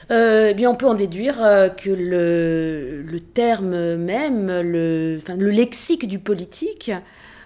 [0.09, 5.49] Eh bien, on peut en déduire euh, que le, le, terme même, le, enfin, le
[5.49, 6.91] lexique du politique,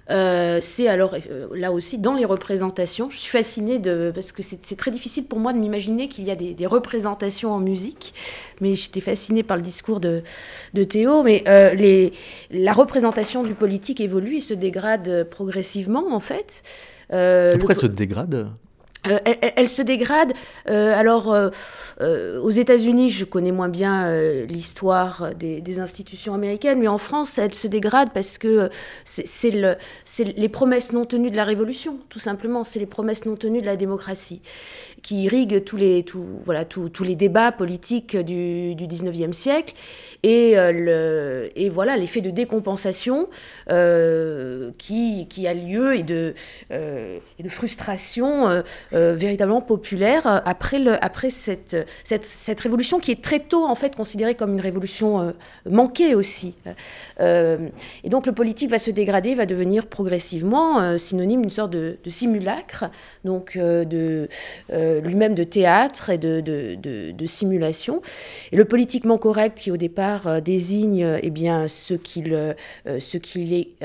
[0.10, 1.16] euh, c'est alors
[1.54, 3.10] là aussi dans les représentations.
[3.10, 6.32] Je suis fascinée de parce que c'est très difficile pour moi de m'imaginer qu'il y
[6.32, 8.14] a des, des, représentations en musique,
[8.62, 10.24] mais j'étais fascinée par le discours de,
[10.74, 11.24] de Théo.
[11.24, 11.44] Mais
[11.76, 12.14] les,
[12.52, 16.64] la représentation du politique évolue et se dégrade progressivement en fait.
[17.10, 18.50] pourquoi se dégrade?
[19.08, 20.34] Euh, elle, se dégrade.
[20.70, 24.12] Euh, alors, euh, aux États-Unis, je connais moins bien
[24.46, 28.70] l'histoire des, institutions américaines, mais en France, elle se dégrade parce que
[29.04, 29.76] c'est le,
[30.38, 32.64] les promesses non tenues de la Révolution, tout simplement.
[32.64, 34.42] C'est les promesses non tenues de la démocratie
[35.04, 39.76] qui irriguent tous les, tout, voilà, tous les débats politiques du, du 19e siècle.
[40.24, 43.28] Et, le, et voilà l'effet de décompensation
[44.78, 46.34] qui, qui, a lieu et de,
[46.72, 48.64] et de frustration
[48.94, 53.66] euh, véritablement populaire euh, après, le, après cette, cette, cette, révolution qui est très tôt
[53.66, 55.32] en fait considérée comme une révolution euh,
[55.70, 56.56] manquée aussi.
[57.20, 62.86] et donc le politique va se dégrader, va devenir progressivement synonyme d'une sorte de, simulacre,
[63.24, 64.28] donc de
[65.02, 66.76] lui-même de théâtre et de, de,
[67.12, 68.02] de, simulation.
[68.52, 73.78] Et le politiquement correct qui au départ désigne eh bien ce qu'il est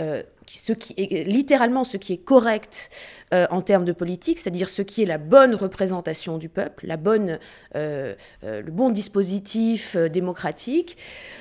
[0.51, 2.91] ce qui est littéralement ce qui est correct
[3.35, 6.97] euh, en termes de politique, c'est-à-dire ce qui est la bonne représentation du peuple, la
[6.97, 7.39] bonne,
[7.77, 10.97] euh, euh, le bon dispositif démocratique,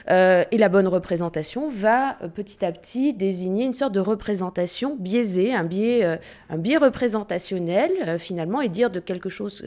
[0.10, 5.66] et la bonne représentation va petit à petit désigner une sorte de représentation biaisée, un
[5.66, 9.66] biais, un biais représentationnel finalement, et dire de quelque chose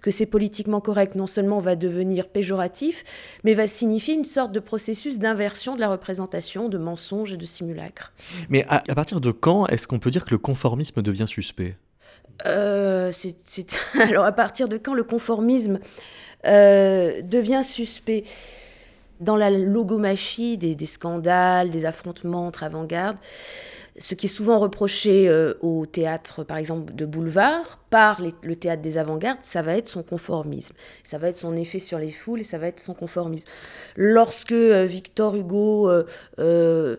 [0.00, 3.04] que c'est politiquement correct non seulement va devenir péjoratif,
[3.44, 7.46] mais va signifier une sorte de processus d'inversion de la représentation, de mensonge et de
[7.46, 8.12] simulacre.
[8.48, 11.76] Mais à, à partir de quand est-ce qu'on peut dire que le conformisme devient suspect?
[12.46, 13.12] Euh,
[14.00, 15.78] Alors à partir de quand le conformisme
[16.46, 18.24] euh, devient suspect?
[19.20, 23.16] Dans la logomachie des, scandales, des affrontements entre avant-garde,
[23.96, 28.80] ce qui est souvent reproché euh, au théâtre, par exemple, de boulevard, par le théâtre
[28.80, 30.74] des avant-gardes, ça va être son conformisme.
[31.04, 33.46] Ça va être son effet sur les foules et ça va être son conformisme.
[33.96, 35.90] Lorsque euh, Victor Hugo
[36.38, 36.96] euh,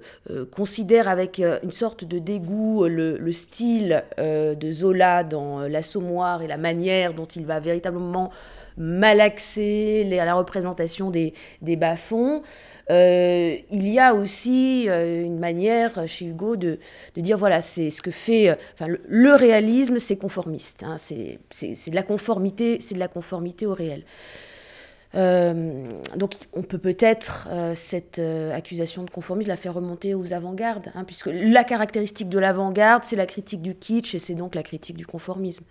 [0.52, 6.58] considère avec une sorte de dégoût le, le style de Zola dans L'Assommoir et la
[6.58, 8.32] manière dont il va véritablement
[8.78, 12.42] malaxer la représentation des, bas-fonds.
[12.90, 16.80] Euh, il y a aussi euh, une manière chez Hugo de,
[17.16, 18.50] dire voilà, c'est ce que fait.
[18.50, 18.56] Euh,
[19.08, 20.83] le, réalisme, c'est conformiste.
[20.84, 21.40] Hein, c'est
[21.90, 24.04] de la conformité, c'est de la conformité au réel.
[25.14, 31.30] donc on peut peut-être cette accusation de conformisme la faire remonter aux avant-gardes, hein, puisque
[31.32, 35.06] la caractéristique de l'avant-garde, c'est la critique du kitsch et c'est donc la critique du
[35.06, 35.64] conformisme.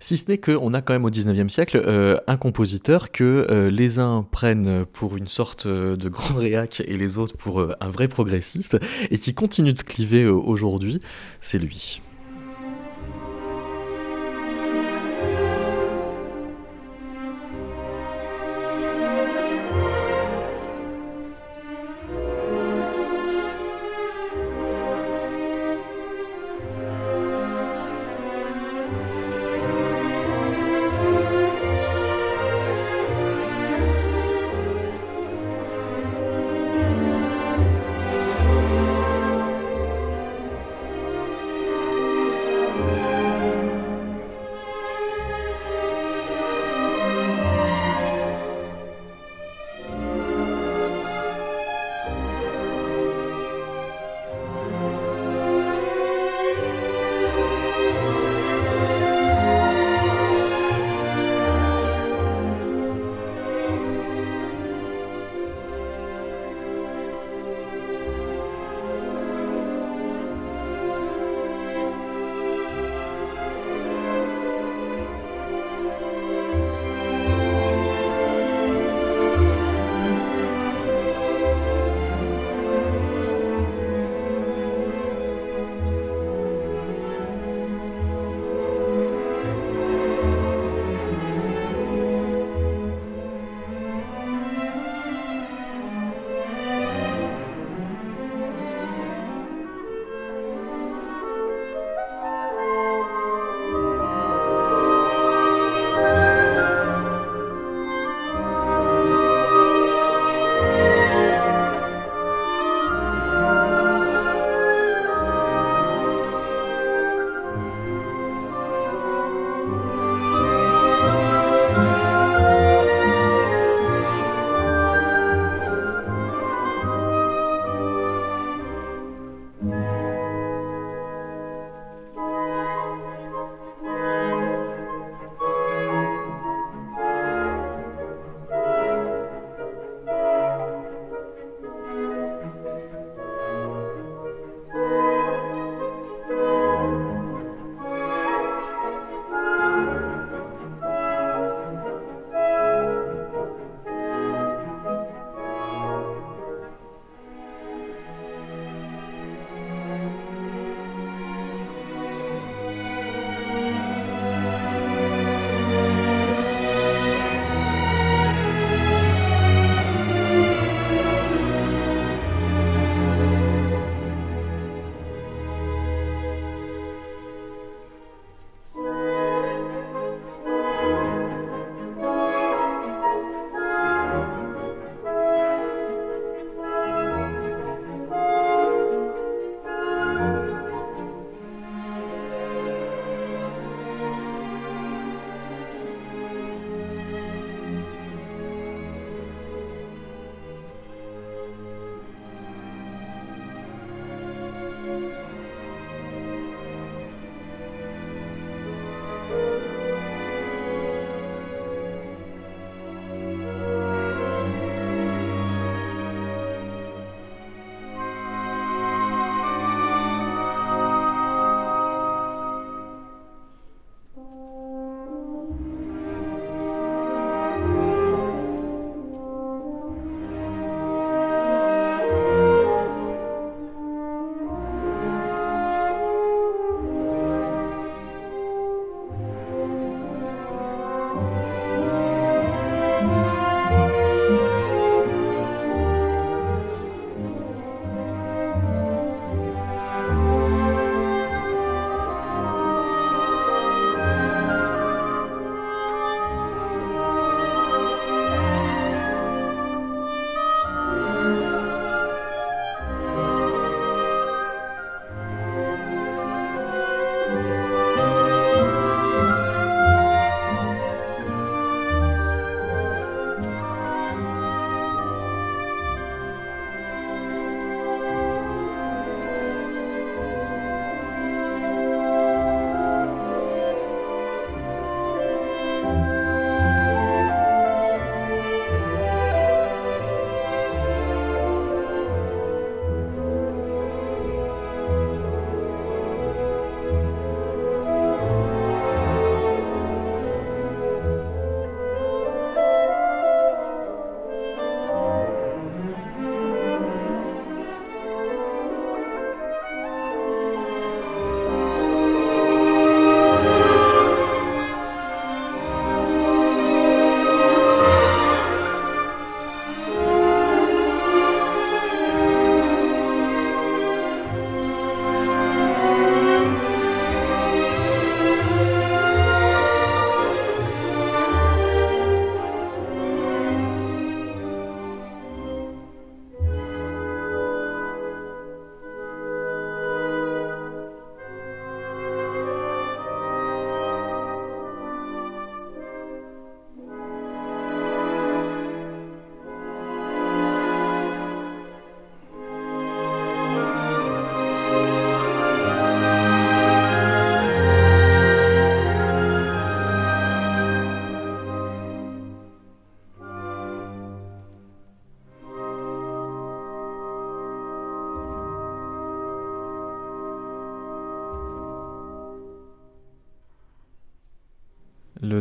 [0.00, 3.70] Si ce n'est qu'on a quand même au 19e siècle euh, un compositeur que euh,
[3.70, 7.88] les uns prennent pour une sorte euh, de grand réac et les autres pour un
[7.88, 8.78] vrai progressiste,
[9.10, 11.00] et qui continue de cliver aujourd'hui,
[11.40, 12.00] c'est lui.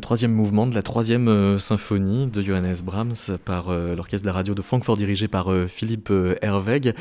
[0.07, 4.33] Troisième mouvement de la troisième euh, symphonie de Johannes Brahms par euh, l'orchestre de la
[4.33, 6.93] radio de Francfort dirigé par euh, Philippe Herweg.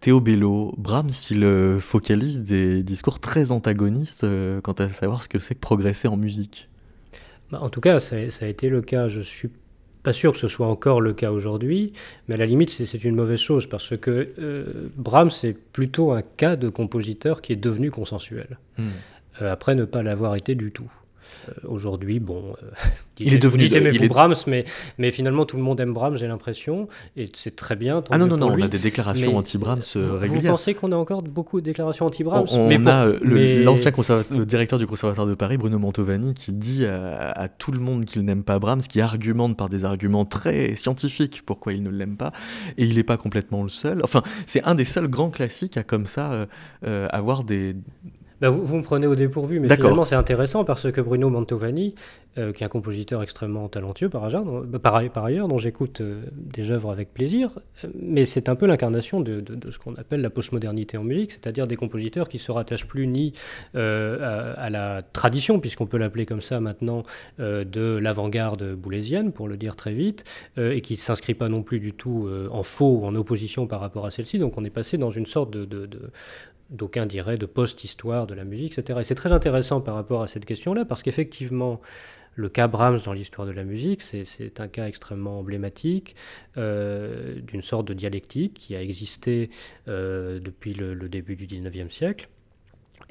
[0.00, 4.26] Théo Bello, Brahms, il focalise des discours très antagonistes
[4.62, 6.68] quant à savoir ce que c'est que progresser en musique.
[7.50, 9.08] Bah, en tout cas, ça, a été le cas.
[9.08, 9.48] Je suis
[10.02, 11.94] pas sûr que ce soit encore le cas aujourd'hui,
[12.28, 14.34] mais à la limite, c'est une mauvaise chose parce que
[14.98, 18.58] Brahms est plutôt un cas de compositeur qui est devenu consensuel.
[18.76, 18.90] Hmm.
[19.40, 20.90] après ne pas l'avoir été du tout.
[21.48, 22.66] Euh, aujourd'hui, bon, euh,
[23.18, 23.68] il est devenu.
[23.68, 24.64] Vous dites, Brahms, mais,
[24.98, 28.02] mais finalement tout le monde aime Brahms, j'ai l'impression, et c'est très bien.
[28.10, 30.52] Ah non, non, non, on a des déclarations anti-Brahms euh, régulières.
[30.52, 33.92] Vous pensez qu'on a encore beaucoup de déclarations anti-Brahms On, a l'ancien
[34.30, 38.42] directeur du Conservatoire de Paris, Bruno Mantovani, qui dit à, tout le monde qu'il n'aime
[38.42, 42.32] pas Brahms, qui argumente par des arguments très scientifiques pourquoi il ne l'aime pas,
[42.78, 44.00] et il n'est pas complètement le seul.
[44.04, 46.46] Enfin, c'est un des seuls grands classiques à comme ça
[46.82, 47.76] avoir des
[48.40, 51.94] bah, vous, me prenez au dépourvu, mais finalement c'est intéressant parce que Bruno Mantovani,
[52.38, 56.70] euh, qui est un compositeur extrêmement talentueux par, bah, par, ailleurs, dont j'écoute euh, des
[56.70, 60.96] œuvres avec plaisir, euh, mais c'est un peu l'incarnation de, ce qu'on appelle la postmodernité
[60.96, 63.32] en musique, c'est-à-dire des compositeurs qui se rattachent plus ni
[63.74, 67.02] à, la tradition, puisqu'on peut l'appeler comme ça maintenant,
[67.38, 70.24] de l'avant-garde boulésienne, pour le dire très vite,
[70.56, 73.80] et qui ne s'inscrit pas non plus du tout en faux ou en opposition par
[73.80, 74.38] rapport à celle-ci.
[74.38, 75.88] Donc on est passé dans une sorte de,
[76.70, 79.00] d'aucuns diraient de post-histoire de la musique, etc.
[79.00, 81.80] Et c'est très intéressant par rapport à cette question-là, parce qu'effectivement,
[82.36, 86.14] le cas Brahms dans l'histoire de la musique, c'est un cas extrêmement emblématique
[86.56, 89.50] euh, d'une sorte de dialectique qui a existé
[89.88, 92.28] euh, depuis le, début du 19e siècle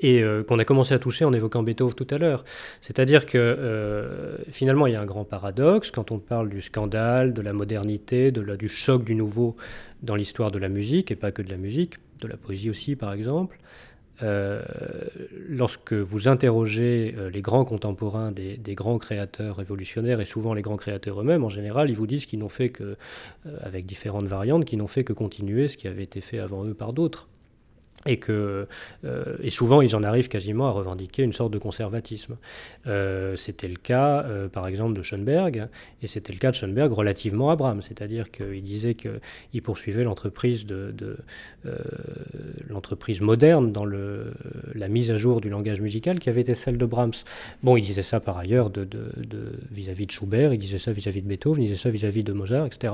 [0.02, 2.46] et euh, qu'on a commencé à toucher en évoquant Beethoven tout à l'heure.
[2.80, 7.42] C'est-à-dire que finalement, il y a un grand paradoxe quand on parle du scandale, de
[7.42, 9.58] la modernité, du choc du nouveau
[10.02, 12.96] dans l'histoire de la musique, et pas que de la musique de la poésie aussi
[12.96, 13.60] par exemple,
[14.22, 14.62] euh,
[15.48, 20.76] lorsque vous interrogez euh, les grands contemporains des, grands créateurs révolutionnaires, et souvent les grands
[20.76, 22.98] créateurs eux-mêmes, en général, ils vous disent qu'ils n'ont fait que,
[23.46, 26.66] euh, avec différentes variantes, qu'ils n'ont fait que continuer ce qui avait été fait avant
[26.66, 27.30] eux par d'autres
[28.06, 28.68] et que
[29.04, 32.38] euh, et souvent ils en arrivent quasiment à revendiquer une sorte de conservatisme.
[32.88, 35.68] Euh, c'était le cas euh, par exemple de Schoenberg
[36.02, 40.66] et c'était le cas de Schoenberg relativement à Brahms, c'est-à-dire qu'il disait qu'il poursuivait l'entreprise
[40.66, 41.18] de,
[42.70, 44.34] l'entreprise moderne dans le,
[44.74, 47.14] la mise à jour du langage musical qui avait été celle de Brahms.
[47.64, 48.72] Bon, il disait ça par ailleurs
[49.72, 52.66] vis-à-vis de Schubert, il disait ça vis-à-vis de Beethoven, il disait ça vis-à-vis de Mozart,
[52.66, 52.94] etc.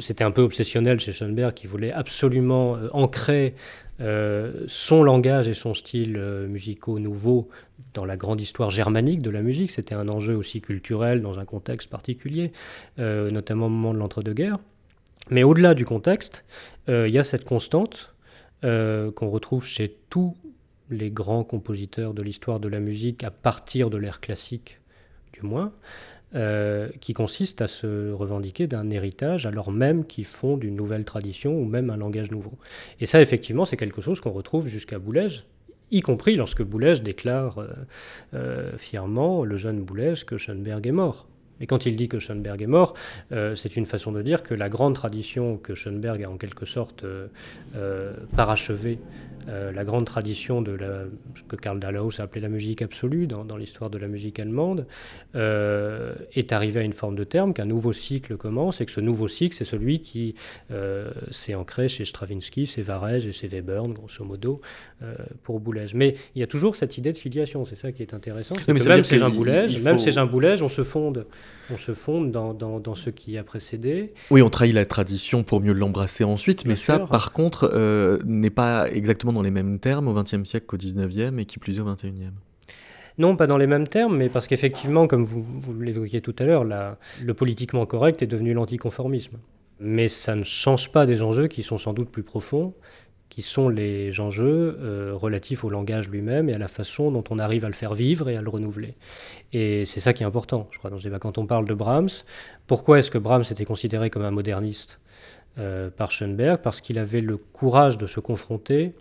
[0.00, 3.54] c'était un peu obsessionnel chez Schoenberg qui voulait absolument ancrer
[4.00, 7.48] euh, son langage et son style euh, musicaux nouveaux
[7.94, 9.72] dans la grande histoire germanique de la musique.
[9.72, 12.52] C'était un enjeu aussi culturel dans un contexte particulier,
[13.00, 14.58] euh, notamment au moment de l'entre-deux-guerres.
[15.30, 16.44] Mais au-delà du contexte,
[16.86, 18.14] il y a cette constante
[18.62, 20.34] qu'on retrouve chez tous
[20.88, 24.80] les grands compositeurs de l'histoire de la musique à partir de l'ère classique,
[25.34, 25.70] du moins,
[26.34, 31.58] euh, qui consiste à se revendiquer d'un héritage alors même qu'ils font d'une nouvelle tradition
[31.58, 32.52] ou même un langage nouveau.
[33.00, 35.28] Et ça, effectivement, c'est quelque chose qu'on retrouve jusqu'à Boulez,
[35.90, 37.68] y compris lorsque Boulez déclare euh,
[38.34, 41.26] euh, fièrement, le jeune Boulez, que Schoenberg est mort.
[41.60, 42.94] Et quand il dit que Schoenberg est mort,
[43.30, 47.04] c'est une façon de dire que la grande tradition que Schoenberg a en quelque sorte
[48.36, 48.98] parachevée
[49.48, 51.04] euh, la grande tradition de la,
[51.34, 54.86] ce que Karl Dahlhaus a appelé la musique absolue dans, l'histoire de la musique allemande,
[55.36, 59.00] euh, est arrivé à une forme de terme, qu'un nouveau cycle commence, et que ce
[59.00, 60.34] nouveau cycle, c'est celui qui
[60.70, 64.60] euh, s'est ancré chez Stravinsky, chez Varège et chez Webern, grosso modo,
[65.44, 65.86] pour Boulez.
[65.94, 68.54] Mais il y a toujours cette idée de filiation, c'est ça qui est intéressant.
[68.54, 71.26] que même chez Jean Boulez, même chez Jean Boulez, on se fonde,
[71.70, 74.14] on se fonde dans, dans, ce qui a précédé.
[74.30, 77.70] Oui, on trahit la tradition pour mieux l'embrasser ensuite, mais ça, par contre,
[78.24, 81.78] n'est pas exactement dans les mêmes termes au XXe siècle qu'au XIXe et qui plus
[81.78, 82.32] est au XXIe
[83.18, 85.44] non, pas dans les mêmes termes, mais parce qu'effectivement, comme vous,
[85.80, 89.38] l'évoquiez tout à l'heure, le politiquement correct est devenu l'anticonformisme.
[89.80, 92.74] Mais ça ne change pas des enjeux qui sont sans doute plus profonds,
[93.38, 97.38] qui sont les enjeux euh, relatifs au langage lui-même et à la façon dont on
[97.38, 98.94] arrive à le faire vivre et à le renouveler.
[99.52, 102.08] Et c'est ça qui est important, je crois, dans quand on parle de Brahms.
[102.66, 104.98] Pourquoi est-ce que Brahms était considéré comme un moderniste
[105.56, 106.60] euh, par Schoenberg?
[106.62, 108.92] Parce qu'il avait le courage de se confronter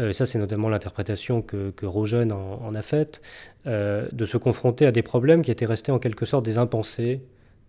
[0.00, 3.20] euh, ça c'est notamment l'interprétation que, que Rogen en, a faite,
[3.66, 7.20] euh, de se confronter à des problèmes qui étaient restés en quelque sorte des impensés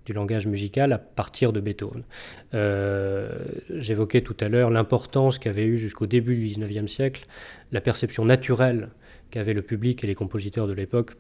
[0.05, 2.03] du langage musical à partir de Beethoven.
[2.53, 3.29] Euh,
[3.69, 7.25] j'évoquais tout à l'heure l'importance qu'avait eu jusqu'au début du XIXe siècle
[7.71, 8.89] la perception naturelle
[9.31, 11.11] qu'avaient le public et les compositeurs de l'époque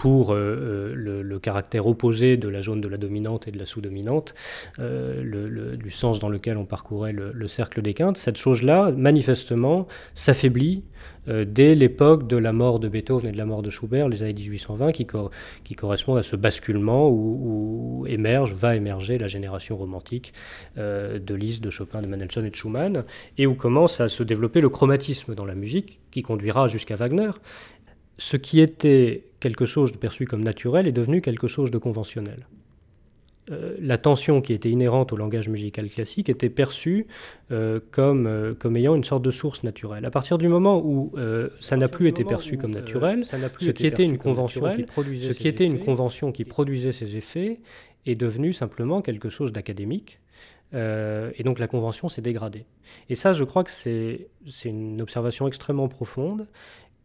[0.00, 3.66] pour euh, euh, le, caractère opposé de la zone de la dominante et de la
[3.66, 4.34] sous-dominante,
[4.78, 10.84] euh, du sens dans lequel on parcourait le, cercle des quintes, cette chose-là, manifestement, s'affaiblit
[11.26, 14.32] dès l'époque de la mort de Beethoven et de la mort de Schubert, les années
[14.32, 15.06] 1820, qui,
[15.76, 20.32] correspondent à ce basculement où, émerge, va émerger la génération romantique
[20.76, 23.04] de Liszt, de Chopin, de Mendelssohn et de Schumann,
[23.38, 27.30] et où commence à se développer le chromatisme dans la musique, qui conduira jusqu'à Wagner
[28.20, 32.46] ce qui était quelque chose de perçu comme naturel est devenu quelque chose de conventionnel.
[33.50, 37.06] Euh, la tension qui était inhérente au langage musical classique était perçue
[37.50, 40.04] euh, comme, euh, comme ayant une sorte de source naturelle.
[40.04, 41.12] À partir du moment où
[41.60, 45.38] ça n'a plus été perçu comme naturel, ce qui était une convention qui produisait, ce
[45.38, 47.60] qui était une convention qui produisait ces effets
[48.04, 50.20] est devenu simplement quelque chose d'académique.
[50.74, 52.66] et donc la convention s'est dégradée.
[53.08, 54.28] Et ça, je crois que c'est
[54.64, 56.46] une observation extrêmement profonde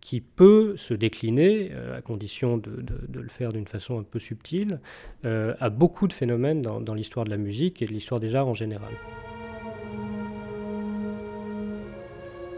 [0.05, 4.79] qui peut se décliner, euh, à condition de, le faire d'une façon un peu subtile,
[5.25, 8.47] euh, à beaucoup de phénomènes dans, l'histoire de la musique et de l'histoire des arts
[8.47, 8.91] en général.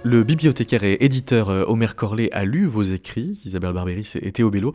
[0.04, 4.50] Le bibliothécaire et éditeur euh, Omer Corlet a lu vos écrits, Isabelle Barberis et Théo
[4.50, 4.74] Bello.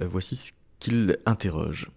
[0.00, 1.88] voici ce qu'il interroge.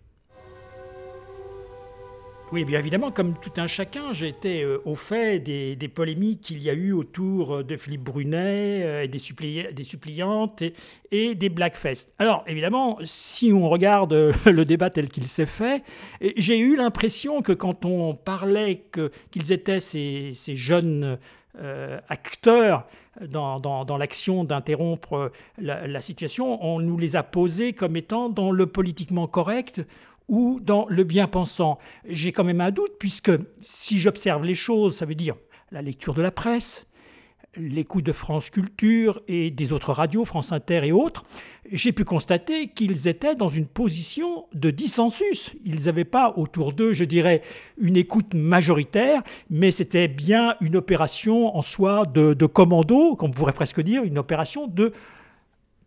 [2.53, 6.63] Oui, bien évidemment, comme tout un chacun, j'ai été euh, au fait des, polémiques qu'il
[6.63, 9.19] y a eu autour euh, de Philippe Brunet, euh, des,
[9.73, 10.63] des, suppliantes
[11.11, 12.07] et, des Blackfest.
[12.19, 14.13] Alors, évidemment, si on regarde
[14.45, 15.83] le débat tel qu'il s'est fait,
[16.37, 18.85] j'ai eu l'impression que quand on parlait
[19.29, 21.17] qu'ils étaient ces, jeunes
[22.07, 22.87] acteurs
[23.19, 28.67] dans, l'action d'interrompre la, la, situation, on nous les a posés comme étant dans le
[28.67, 29.81] politiquement correct
[30.27, 35.05] ou dans le bien-pensant J'ai quand même un doute, puisque si j'observe les choses, ça
[35.05, 35.35] veut dire
[35.71, 36.87] la lecture de la presse,
[37.57, 41.23] l'écoute de France Culture et des autres radios, France Inter et autres,
[41.71, 45.53] j'ai pu constater qu'ils étaient dans une position de dissensus.
[45.65, 47.41] Ils n'avaient pas autour d'eux, je dirais,
[47.77, 53.81] une écoute majoritaire, mais c'était bien une opération en soi de, commando, qu'on pourrait presque
[53.81, 54.93] dire, une opération de,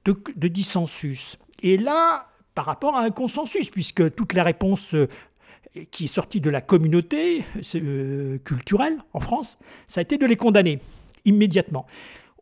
[0.05, 1.39] de, de dissensus.
[1.63, 2.30] Et là,
[2.61, 5.09] par rapport à un consensus, puisque toute la réponse euh,
[5.91, 7.43] qui est sortie de la communauté
[7.75, 9.57] euh, culturelle en France,
[9.89, 10.79] ça a été de les condamner
[11.25, 11.87] immédiatement.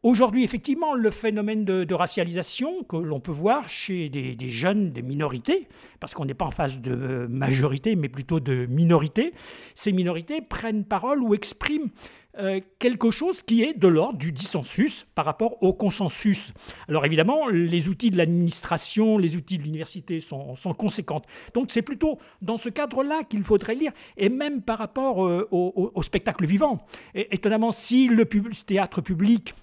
[0.03, 5.03] Aujourd'hui, effectivement, le phénomène de, racialisation que l'on peut voir chez des, des, jeunes, des
[5.03, 5.69] minorités,
[6.01, 9.33] parce qu'on n'est pas en phase de majorité, mais plutôt de minorité,
[9.77, 11.91] ces minorités prennent parole ou expriment
[12.39, 16.53] euh, quelque chose qui est de l'ordre du dissensus par rapport au consensus.
[16.89, 21.23] Alors évidemment, les outils de l'administration, les outils de l'université sont, conséquents.
[21.55, 26.03] Donc c'est plutôt dans ce cadre-là qu'il faudrait lire, et même par rapport euh, au,
[26.03, 26.79] spectacle vivant.
[27.15, 29.55] Étonnamment, si le théâtre public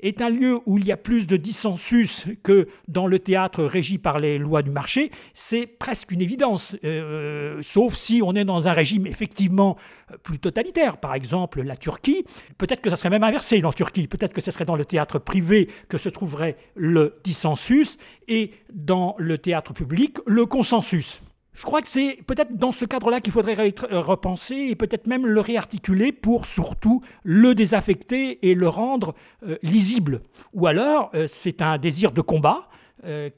[0.00, 3.98] est un lieu où il y a plus de dissensus que dans le théâtre régi
[3.98, 8.68] par les lois du marché, c'est presque une évidence, euh, sauf si on est dans
[8.68, 9.76] un régime effectivement
[10.22, 12.24] plus totalitaire, par exemple la Turquie.
[12.58, 15.18] Peut-être que ça serait même inversé en Turquie, peut-être que ce serait dans le théâtre
[15.18, 21.20] privé que se trouverait le dissensus et dans le théâtre public le consensus.
[21.56, 25.26] Je crois que c'est peut-être dans ce cadre-là qu'il faudrait euh, repenser et peut-être même
[25.26, 30.20] le réarticuler pour surtout le désaffecter et le rendre euh, lisible.
[30.52, 32.68] Ou alors, euh, c'est un désir de combat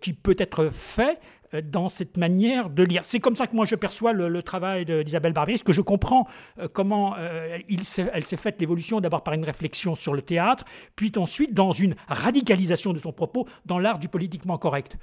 [0.00, 1.18] qui peut être fait
[1.52, 3.02] dans cette manière de lire.
[3.04, 6.26] C'est comme ça que moi je perçois le, travail d'Isabelle Barbier, que je comprends
[6.58, 10.64] euh, comment euh, elle s'est faite l'évolution d'abord par une réflexion sur le théâtre,
[10.96, 14.98] puis ensuite dans une radicalisation de son propos dans l'art du politiquement correct.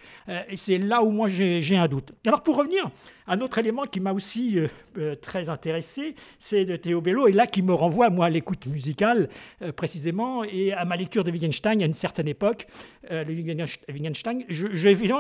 [0.50, 2.14] et c'est là où moi j'ai un doute.
[2.26, 2.90] Alors pour revenir,
[3.28, 4.58] un autre élément qui m'a aussi
[5.22, 9.30] très intéressé, c'est de Théo Bello, et là qui me renvoie moi à l'écoute musicale
[9.76, 12.68] précisément, et à ma lecture de Wittgenstein à une certaine époque.
[13.10, 14.44] Wittgenstein,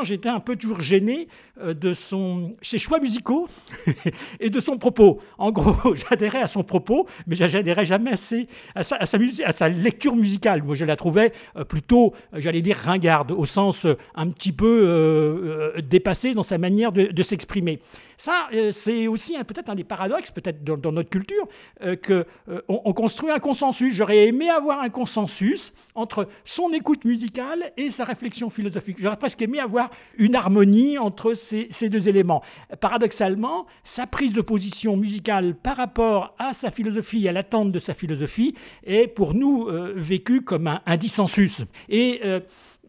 [0.03, 1.14] j'étais un peu toujours gêné
[1.61, 3.47] euh, de son, ses choix musicaux
[4.39, 5.19] et de son propos.
[5.37, 9.05] En gros, j'adhérais à son propos, mais j'adhérais jamais à, à
[9.51, 10.63] sa, lecture musicale.
[10.63, 15.73] Moi, je la trouvais euh, plutôt, euh, j'allais dire, ringarde, au sens un petit peu
[15.83, 17.79] dépassé dans sa manière de s'exprimer.
[18.17, 21.47] Ça, euh, c'est aussi peut-être un des paradoxes, peut-être dans, notre culture,
[21.81, 23.93] euh, qu'on euh, on construit un consensus.
[23.93, 28.97] J'aurais aimé avoir un consensus entre son écoute musicale et sa réflexion philosophique.
[28.99, 32.41] J'aurais presque aimé avoir une harmonie entre ces, deux éléments.
[32.79, 37.93] Paradoxalement, sa prise de position musicale par rapport à sa philosophie, à l'attente de sa
[37.93, 41.61] philosophie, est pour nous vécue comme un, un dissensus.
[41.89, 42.21] Et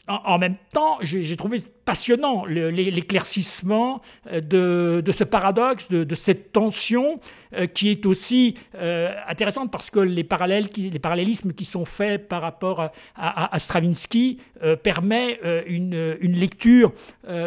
[0.08, 4.02] en, même temps, j'ai trouvé passionnant l'éclaircissement
[4.32, 7.18] euh, de, ce paradoxe, de, cette tension
[7.54, 12.28] euh, qui est aussi euh, intéressante parce que les, parallèles les parallélismes qui sont faits
[12.28, 14.38] par rapport à, Stravinsky
[14.82, 16.92] permettent une, une, lecture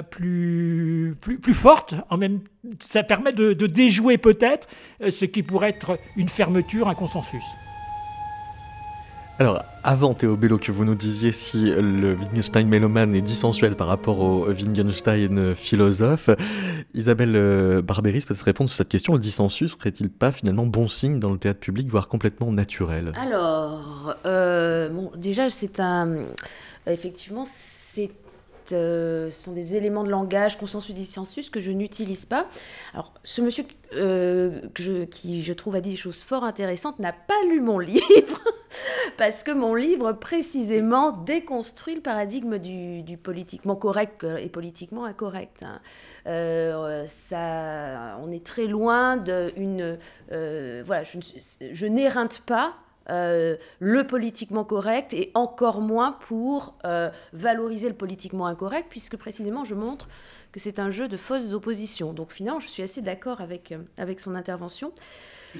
[0.09, 1.15] plus,
[1.53, 1.95] forte.
[2.09, 2.41] En même,
[2.79, 4.67] ça permet de déjouer peut-être
[5.09, 7.43] ce qui pourrait être une fermeture, un consensus.
[9.39, 13.87] Alors, avant Théo Bello, que vous nous disiez si le Wittgenstein mélomane est dissensuel par
[13.87, 16.29] rapport au Wittgenstein philosophe,
[16.93, 19.13] Isabelle euh, Barberis peut-être répondre sur cette question.
[19.13, 23.13] Le dissensus serait-il pas finalement bon signe dans le théâtre public, voire complètement naturel?
[23.15, 26.25] Alors, euh, bon, déjà, c'est un.
[26.85, 28.11] Effectivement, c'est
[28.73, 32.47] euh, ce sont des éléments de langage, consensus, dissensus, que je n'utilise pas.
[32.93, 36.99] Alors, ce monsieur euh, que je, qui, je trouve, a dit des choses fort intéressantes,
[36.99, 38.43] n'a pas lu mon livre,
[39.17, 45.63] parce que mon livre, précisément, déconstruit le paradigme du, politiquement correct et politiquement incorrect.
[45.63, 45.79] Hein.
[46.27, 49.97] Euh, ça, on est très loin d'une...
[50.29, 51.19] voilà, je,
[51.71, 52.75] je n'éreinte pas
[53.09, 59.65] euh, le politiquement correct et encore moins pour euh, valoriser le politiquement incorrect, puisque précisément
[59.65, 60.07] je montre
[60.51, 62.13] que c'est un jeu de fausses oppositions.
[62.13, 64.91] Donc finalement, je suis assez d'accord avec, euh, avec son intervention.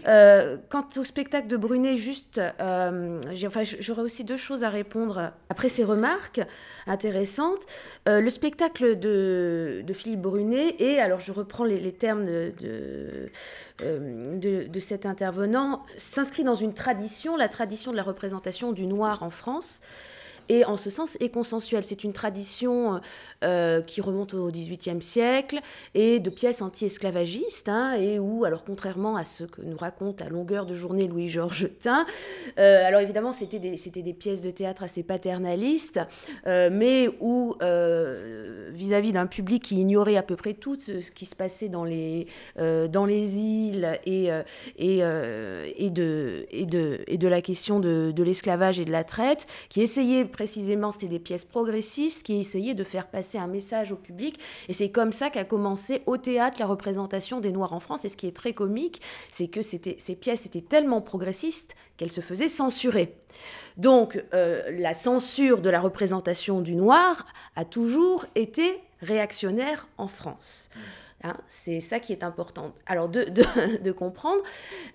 [0.08, 5.70] Euh, quant au spectacle de Brunet, juste, euh, j'aurais aussi deux choses à répondre après
[5.70, 6.42] ces remarques
[6.88, 7.66] intéressantes.
[8.08, 13.30] Euh, le spectacle de, Philippe Brunet, et alors je reprends les, termes de,
[14.80, 19.82] cet intervenant, s'inscrit dans une tradition, la tradition de la représentation du noir en France
[20.50, 21.84] et en ce sens est consensuel.
[21.84, 23.00] C'est une tradition
[23.44, 25.60] euh, qui remonte au XVIIIe siècle
[25.94, 30.30] et de pièces anti-esclavagistes, hein, et où, alors contrairement à ce que nous raconte à
[30.30, 32.06] longueur de journée Louis-Georges Tain,
[32.58, 36.02] euh, alors évidemment c'était des, c'était des pièces de théâtre assez paternalistes,
[36.48, 37.56] euh, mais où
[38.72, 42.26] vis-à-vis d'un public qui ignorait à peu près tout ce, qui se passait dans les,
[42.58, 44.30] dans les îles et,
[44.78, 49.04] et, et, de, et, de, et de la question de, de l'esclavage et de la
[49.04, 53.92] traite, qui essayait précisément, c'était des pièces progressistes qui essayaient de faire passer un message
[53.92, 54.40] au public.
[54.70, 58.06] Et c'est comme ça qu'a commencé au théâtre la représentation des Noirs en France.
[58.06, 59.02] Et ce qui est très comique,
[59.34, 63.18] c'est que ces pièces étaient tellement progressistes qu'elles se faisaient censurer.
[63.76, 67.26] Donc euh, la censure de la représentation du noir
[67.58, 70.70] a toujours été réactionnaire en France.
[71.22, 72.74] Hein, c'est ça qui est important.
[72.86, 73.26] Alors de,
[73.84, 74.42] de, comprendre.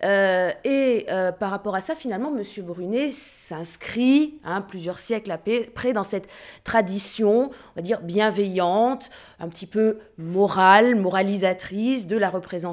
[0.04, 2.42] Euh, et euh, par rapport à ça, finalement, M.
[2.64, 6.28] Brunet s'inscrit hein, plusieurs siècles après dans cette
[6.64, 12.32] tradition, on va dire, bienveillante, un petit peu morale, moralisatrice de la,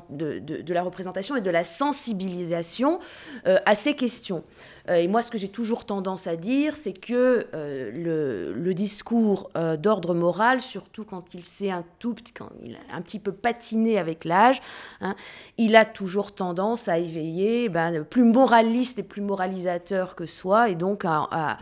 [0.10, 3.00] de, de la représentation et de la sensibilisation
[3.48, 4.46] euh, à ces questions.
[4.90, 9.52] Euh, et moi, ce que j'ai toujours tendance à dire, c'est que euh, le, discours
[9.58, 13.32] euh, d'ordre moral, surtout quand il s'est un tout quand il a un petit peu
[13.32, 14.62] patiné avec l'âge,
[15.02, 15.16] hein,
[15.58, 20.76] il a toujours tendance à éveiller ben, plus moraliste et plus moralisateur que soi, et
[20.76, 21.58] donc à,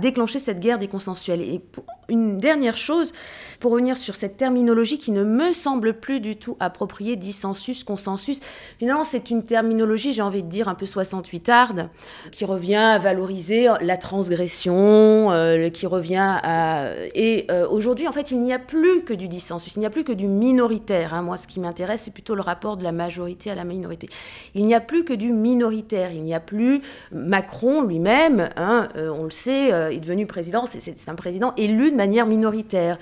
[0.00, 1.42] déclencher cette guerre des consensuels.
[1.42, 1.62] Et
[2.08, 3.12] une dernière chose,
[3.60, 8.40] pour revenir sur cette terminologie qui ne me semble plus du tout appropriée, dissensus, consensus.
[8.78, 11.88] Finalement, c'est une terminologie, j'ai envie de dire, un peu 68 arde,
[12.30, 16.90] qui revient à valoriser la transgression, euh, qui revient à...
[17.14, 19.90] Et euh, aujourd'hui, en fait, il n'y a plus que du dissensus, il n'y a
[19.90, 21.14] plus que du minoritaire.
[21.14, 21.22] Hein.
[21.22, 24.08] Moi, ce qui m'intéresse, c'est plutôt le rapport de la majorité à la minorité.
[24.54, 26.80] Il n'y a plus que du minoritaire, il n'y a plus...
[27.12, 32.26] Macron lui-même, hein, euh, on le sait, est devenu président, c'est un président élu manière
[32.26, 32.96] minoritaire.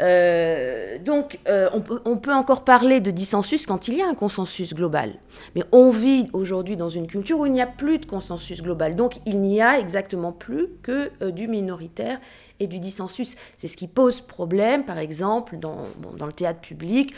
[0.00, 1.68] Euh, donc, euh,
[2.04, 5.14] on, peut, encore parler de dissensus quand il y a un consensus global.
[5.56, 8.94] Mais on vit aujourd'hui dans une culture où il n'y a plus de consensus global.
[8.94, 12.20] Donc, il n'y a exactement plus que euh, du minoritaire
[12.60, 13.34] et du dissensus.
[13.56, 15.86] C'est ce qui pose problème, par exemple, dans
[16.26, 17.12] le théâtre public,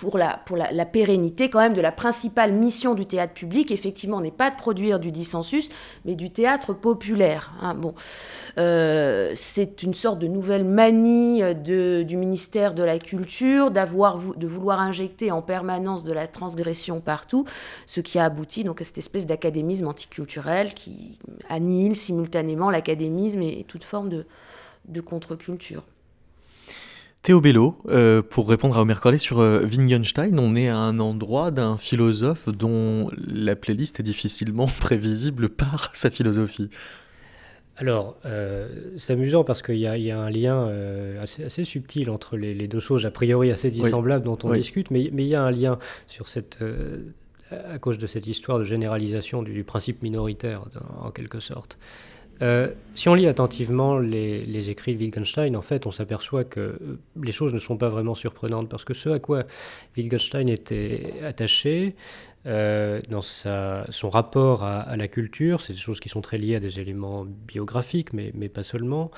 [0.00, 4.22] pour, la, pour la, pérennité quand même de la principale mission du théâtre public, effectivement,
[4.22, 5.68] n'est pas de produire du dissensus,
[6.06, 7.52] mais du théâtre populaire.
[7.60, 7.74] Hein.
[7.74, 7.94] Bon,
[8.56, 14.46] euh, c'est une sorte de nouvelle manie de, du ministère de la Culture d'avoir de
[14.46, 17.44] vouloir injecter en permanence de la transgression partout,
[17.84, 21.18] ce qui a abouti donc à cette espèce d'académisme anticulturel qui
[21.50, 24.24] annihile simultanément l'académisme et, toute forme de,
[24.88, 25.84] de contre-culture.
[27.22, 30.98] Théo Bello, euh, pour répondre à Omer Corlet sur euh, Wittgenstein, on est à un
[30.98, 36.70] endroit d'un philosophe dont la playlist est difficilement prévisible par sa philosophie.
[37.76, 40.70] Alors, euh, c'est amusant parce qu'il y, a un lien
[41.20, 45.20] assez, subtil entre les, deux choses, a priori assez dissemblables dont on discute, mais, il
[45.20, 46.58] y a un lien sur cette,
[47.50, 50.64] à cause de cette histoire de généralisation du, principe minoritaire,
[50.98, 51.78] en quelque sorte.
[52.94, 56.78] Si on lit attentivement les, écrits de Wittgenstein, en fait, on s'aperçoit que
[57.22, 59.44] les choses ne sont pas vraiment surprenantes, parce que ce à quoi
[59.96, 61.94] Wittgenstein était attaché,
[62.46, 65.60] euh, dans son rapport à, la culture.
[65.60, 69.10] C'est des choses qui sont très liées à des éléments biographiques, mais, pas seulement.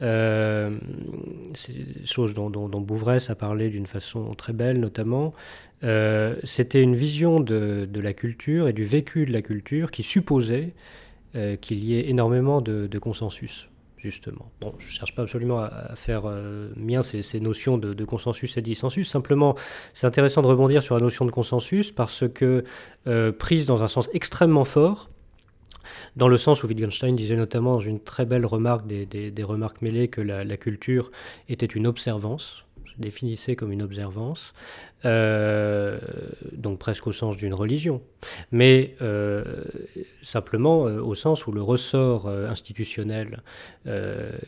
[0.00, 0.78] Euh,
[1.54, 2.48] c'est des choses dont,
[2.80, 5.34] Bouvresse a parlé d'une façon très belle, notamment.
[5.84, 10.72] Euh, c'était une vision de, la culture et du vécu de la culture qui supposait
[11.60, 13.70] qu'il y ait énormément de, de consensus
[14.02, 14.50] justement.
[14.60, 18.60] Bon, je ne cherche pas absolument à, faire euh, mien ces, notions de, consensus et
[18.60, 19.08] de dissensus.
[19.08, 19.54] Simplement,
[19.92, 22.64] c'est intéressant de rebondir sur la notion de consensus parce que,
[23.06, 25.10] euh, prise dans un sens extrêmement fort,
[26.16, 30.08] dans le sens où Wittgenstein disait notamment dans une très belle remarque des, remarques mêlées
[30.08, 31.10] que la, culture
[31.48, 32.64] était une observance,
[33.00, 34.52] je définissais comme une observance,
[35.04, 35.98] euh,
[36.52, 38.02] donc presque au sens d'une religion,
[38.52, 39.64] mais euh,
[40.22, 43.42] simplement euh, au sens où le ressort institutionnel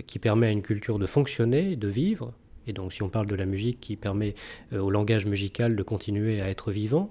[0.07, 2.33] qui permet à une culture de fonctionner, de vivre,
[2.67, 4.35] et donc si on parle de la musique qui permet
[4.73, 7.11] au langage musical de continuer à être vivant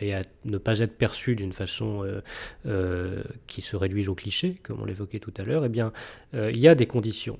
[0.00, 2.04] et à ne pas être perçu d'une façon
[3.46, 5.92] qui se réduise au cliché, comme on l'évoquait tout à l'heure, eh bien
[6.32, 7.38] il y a des conditions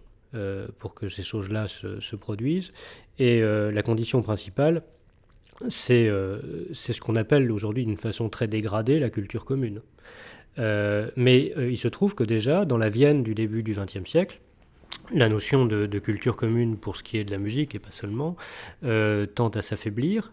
[0.78, 2.72] pour que ces choses-là se, se, produisent.
[3.18, 4.82] Et la condition principale,
[5.90, 6.40] euh,
[6.72, 9.80] c'est ce qu'on appelle aujourd'hui d'une façon très dégradée la culture commune.
[10.58, 14.08] Euh, mais euh, il se trouve que déjà, dans la Vienne du début du XXe
[14.08, 14.40] siècle,
[15.10, 18.36] la notion de, culture commune pour ce qui est de la musique et pas seulement
[18.82, 20.32] tend à s'affaiblir.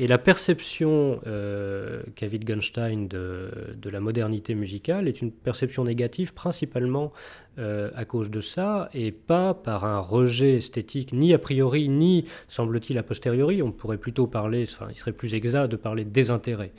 [0.00, 3.50] Et la perception euh, qu'a Wittgenstein de,
[3.90, 7.12] la modernité musicale est une perception négative principalement
[7.58, 12.26] euh, à cause de ça et pas par un rejet esthétique ni a priori ni
[12.46, 13.60] semble-t-il a posteriori.
[13.60, 16.70] On pourrait plutôt parler, enfin il serait plus exact de parler de désintérêt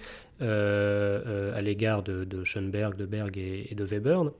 [0.41, 4.31] euh, à l'égard de, Schoenberg, de Berg et de Webern.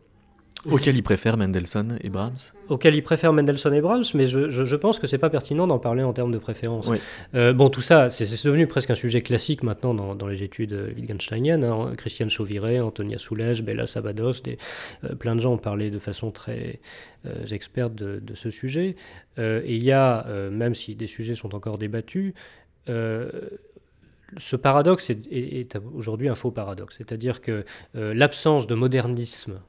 [0.66, 4.76] Auquel il préfère Mendelssohn et Brahms Auquel il préfère Mendelssohn et Brahms, mais je, je,
[4.76, 6.89] pense que c'est pas pertinent d'en parler en termes de préférence.
[7.34, 10.74] Euh, bon, tout ça, c'est devenu presque un sujet classique maintenant dans, dans les études
[10.95, 11.64] Wittgensteiniennes.
[11.64, 11.93] Hein.
[11.97, 14.57] Christiane Chauviré, Antonia Soulège, Bella Sabados, des,
[15.05, 16.82] euh, plein de gens ont parlé de façon très
[17.26, 18.95] euh, experte de, de, ce sujet.
[19.38, 22.34] et il y a, même si des sujets sont encore débattus,
[22.88, 26.95] ce paradoxe est, est aujourd'hui un faux paradoxe.
[26.97, 29.60] C'est-à-dire que l'absence de modernisme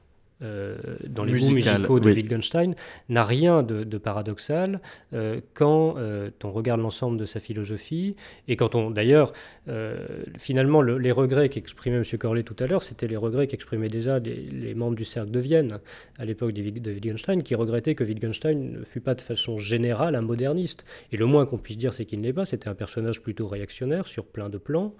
[0.43, 0.75] euh,
[1.07, 2.73] dans les goûts musicaux de Wittgenstein
[3.09, 4.81] n'a rien de, paradoxal
[5.13, 8.15] euh, quand euh, on regarde l'ensemble de sa philosophie
[8.47, 9.33] et quand on d'ailleurs
[10.37, 12.03] finalement les regrets qu'exprimait M.
[12.17, 15.79] Corley tout à l'heure c'était les regrets qu'exprimaient déjà les, membres du cercle de Vienne
[16.17, 20.15] à l'époque de, de, Wittgenstein qui regrettaient que Wittgenstein ne fût pas de façon générale
[20.15, 20.85] un moderniste.
[21.11, 22.45] Et le moins qu'on puisse dire c'est qu'il ne l'est pas.
[22.45, 24.93] C'était un personnage plutôt réactionnaire sur plein de plans.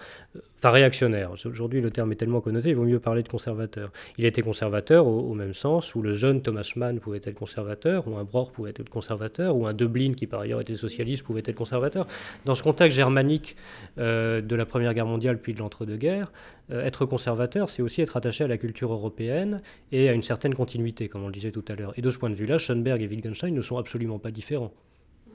[0.57, 1.31] Enfin réactionnaire.
[1.45, 3.91] Aujourd'hui le terme est tellement connoté il vaut mieux parler de conservateur.
[4.17, 8.07] Il était conservateur au au même sens, où le jeune Thomas Mann pouvait être conservateur,
[8.07, 11.43] ou un Broch pouvait être conservateur, ou un Dublin, qui par ailleurs était socialiste, pouvait
[11.45, 12.05] être conservateur.
[12.45, 13.55] Dans ce contexte germanique
[13.97, 16.31] euh, de la Première Guerre mondiale puis de l'entre-deux-guerres,
[16.71, 19.61] euh, être conservateur, c'est aussi être attaché à la culture européenne
[19.91, 21.93] et à une certaine continuité, comme on le disait tout à l'heure.
[21.97, 24.73] Et de ce point de vue-là, Schoenberg et Wittgenstein ne sont absolument pas différents.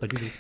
[0.01, 0.32] Pas du tout.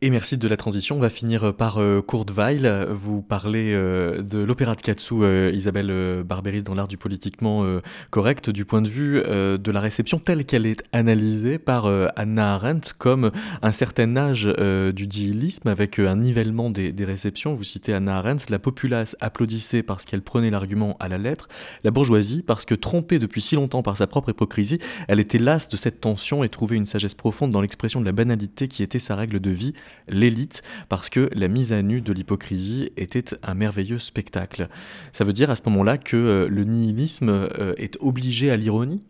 [0.00, 0.94] Et merci de la transition.
[0.94, 2.86] On va finir par euh, Kurt Weill.
[2.88, 7.66] Vous parlez euh, de l'opéra de Katsu, euh, Isabelle Barberis, dans l'art du politiquement
[8.10, 11.86] correct, du point de vue de la réception telle qu'elle est analysée par
[12.16, 13.32] Anna Arendt comme
[13.62, 17.54] un certain âge du dihilisme avec un nivellement des, des, réceptions.
[17.54, 21.48] Vous citez Anna Arendt, la populace applaudissait parce qu'elle prenait l'argument à la lettre,
[21.84, 24.78] la bourgeoisie parce que trompée depuis si longtemps par sa propre hypocrisie,
[25.08, 28.12] elle était lasse de cette tension et trouvait une sagesse profonde dans l'expression de la
[28.12, 29.74] banalité qui était sa règle de vie
[30.08, 34.68] l'élite, parce que la mise à nu de l'hypocrisie était un merveilleux spectacle.
[35.12, 39.02] Ça veut dire à ce moment-là que euh, le nihilisme euh, est obligé à l'ironie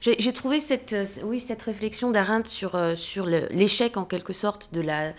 [0.00, 4.72] j'ai trouvé cette, euh, oui, cette réflexion d'Arendt sur, euh, sur l'échec en quelque sorte
[4.72, 5.12] de la,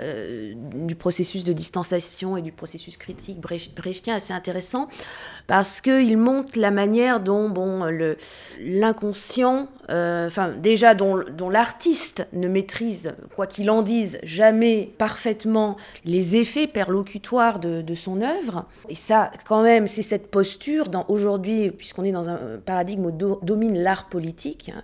[0.00, 4.88] euh, du processus de distanciation et du processus critique brechtien assez intéressant
[5.46, 7.84] parce qu'il montre la manière dont bon,
[8.60, 16.36] l'inconscient, enfin déjà dont, dont l'artiste ne maîtrise, quoi qu'il en dise, jamais parfaitement les
[16.36, 18.66] effets perlocutoires de, de son œuvre.
[18.88, 23.10] Et ça, quand même, c'est cette posture aujourd'hui, puisqu'on est dans un paradigme
[23.42, 24.70] dominant l'art politique.
[24.74, 24.82] Hein.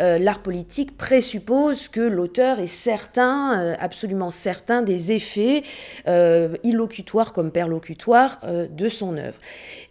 [0.00, 5.62] Euh, l'art politique présuppose que l'auteur est certain, euh, absolument certain des effets
[6.06, 9.38] euh, illocutoires comme perlocutoires de son œuvre.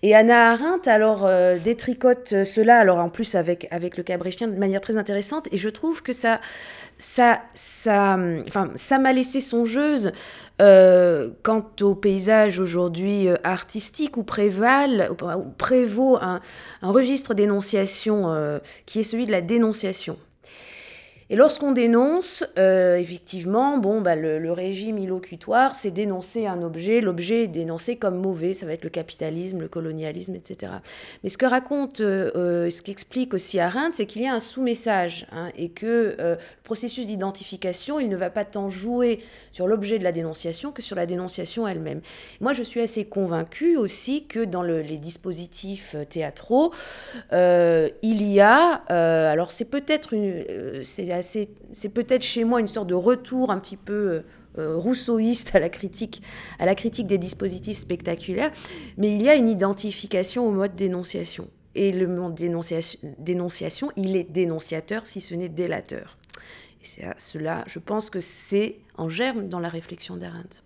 [0.04, 1.30] Et Anna Arendt alors
[1.64, 5.70] détricote cela, alors en plus avec, avec le Cabréchien de manière très intéressante, et je
[5.70, 6.40] trouve que ça
[6.98, 8.18] ça, ça,
[8.48, 10.12] enfin, ça m'a laissé songeuse
[10.60, 16.42] euh, quant au paysage aujourd'hui euh, artistique où, prévale, où prévaut un,
[16.82, 20.18] registre d'énonciation euh, qui est celui de la dénonciation.
[21.30, 27.48] Et lorsqu'on dénonce, effectivement, bon, bah, le, régime illocutoire, c'est dénoncer un objet, l'objet est
[27.48, 30.72] dénoncé comme mauvais, ça va être le capitalisme, le colonialisme, etc.
[31.24, 35.50] Mais ce que raconte, ce qu'explique aussi Arendt, c'est qu'il y a un sous-message, hein,
[35.58, 36.38] et que
[36.68, 40.98] processus d'identification, il ne va pas tant jouer sur l'objet de la dénonciation que sur
[40.98, 42.02] la dénonciation elle-même.
[42.42, 46.74] Moi, je suis assez convaincue aussi que dans les dispositifs théâtraux,
[47.32, 48.84] il y a,
[49.32, 50.14] alors c'est peut-être
[50.84, 54.22] c'est peut-être chez moi une sorte de retour un petit peu euh,
[54.58, 56.22] euh, rousseauiste à la critique,
[56.60, 58.52] à la critique des dispositifs spectaculaires,
[58.98, 61.48] mais il y a une identification au mode dénonciation.
[61.76, 66.18] Et le mode dénonciation, dénonciation il est dénonciateur si ce n'est délateur.
[66.88, 70.64] C'est cela, je pense que c'est en germe dans la réflexion d'Arendt.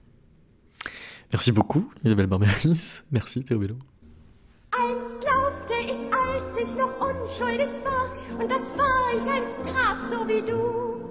[1.31, 3.01] Merci beaucoup, Isabelle Barberis.
[3.11, 9.57] Merci, Théo Einst glaubte ich, als ich noch unschuldig war, und das war ich einst
[9.63, 11.01] grad so wie du.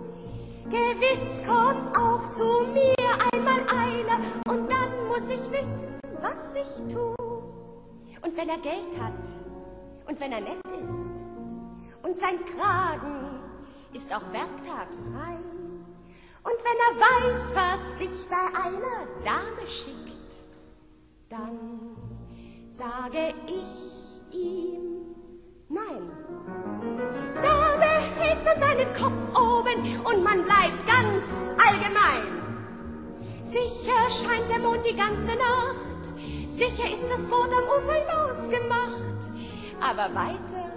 [0.71, 2.95] Gewiss kommt auch zu mir
[3.33, 7.15] einmal einer, und dann muss ich wissen, was ich tu.
[8.23, 9.13] Und wenn er Geld hat,
[10.07, 11.11] und wenn er nett ist,
[12.03, 13.40] und sein Kragen
[13.93, 15.51] ist auch werktags rein,
[16.43, 20.11] und wenn er weiß, was sich bei einer Dame schickt,
[21.29, 21.97] dann
[22.69, 25.15] sage ich ihm
[25.69, 26.11] nein.
[27.43, 31.29] Da behält man seinen Kopf oben und man bleibt ganz
[31.63, 32.41] allgemein.
[33.45, 39.21] Sicher scheint der Mond die ganze Nacht, sicher ist das Boot am Ufer losgemacht,
[39.81, 40.71] aber weiter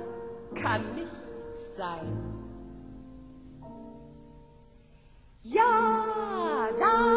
[0.56, 2.33] kann nichts sein.
[5.46, 7.13] Ja, da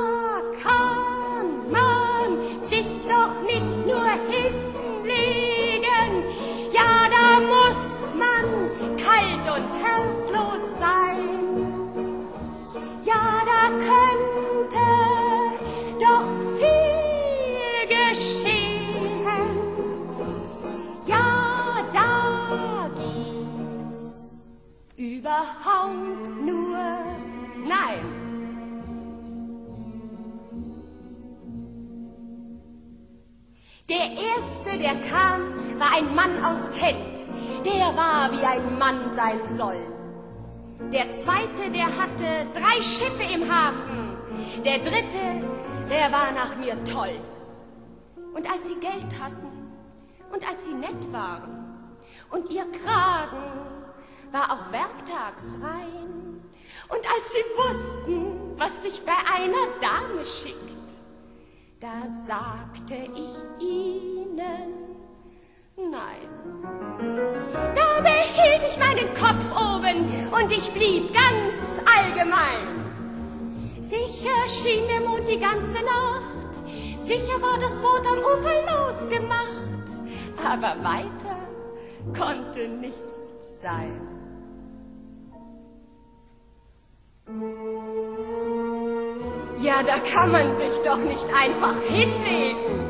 [34.37, 37.19] erste, der kam, war ein Mann aus Kent.
[37.65, 39.79] Der war, wie ein Mann sein soll.
[40.93, 44.17] Der zweite, der hatte drei Schiffe im Hafen.
[44.65, 45.45] Der dritte,
[45.91, 47.17] der war nach mir toll.
[48.35, 49.73] Und als sie Geld hatten
[50.33, 51.65] und als sie nett waren
[52.31, 53.43] und ihr Kragen
[54.31, 56.43] war auch werktags rein
[56.89, 60.77] und als sie wussten, was sich bei einer Dame schickt,
[61.81, 63.67] da sagte ich
[64.37, 66.29] ihnen nein.
[67.75, 72.85] Da behielt ich meinen Kopf oben und ich blieb ganz allgemein.
[73.81, 79.47] Sicher schien der Mond die ganze Nacht, sicher war das Boot am Ufer losgemacht,
[80.45, 81.37] aber weiter
[82.17, 84.01] konnte nichts sein.
[89.61, 92.86] Ja, da kann man sich doch nicht einfach hinlegen.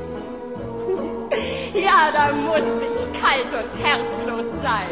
[1.75, 4.91] Ja, da musste ich kalt und herzlos sein.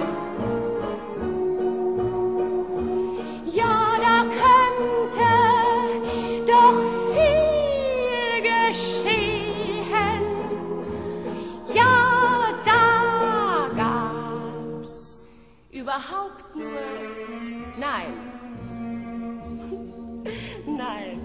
[3.47, 5.31] Ja, da könnte
[6.47, 6.81] doch
[7.15, 10.23] viel geschehen.
[11.73, 15.17] Ja, da gab's
[15.71, 16.85] überhaupt nur
[17.79, 18.15] Nein.
[20.67, 21.24] Nein.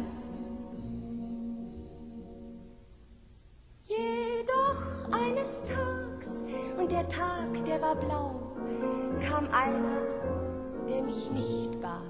[7.00, 8.36] Der Tag, der war blau,
[9.22, 10.02] kam einer,
[10.88, 12.04] der mich nicht bat.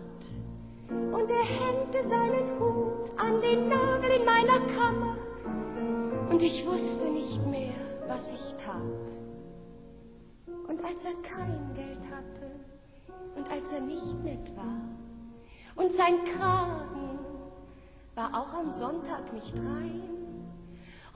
[0.90, 5.16] Und er hängte seinen Hut an den Nagel in meiner Kammer,
[6.32, 7.74] und ich wusste nicht mehr,
[8.08, 9.08] was ich tat.
[10.68, 12.52] Und als er kein Geld hatte,
[13.36, 14.82] und als er nicht nett war,
[15.76, 17.20] und sein Kragen
[18.16, 20.19] war auch am Sonntag nicht rein,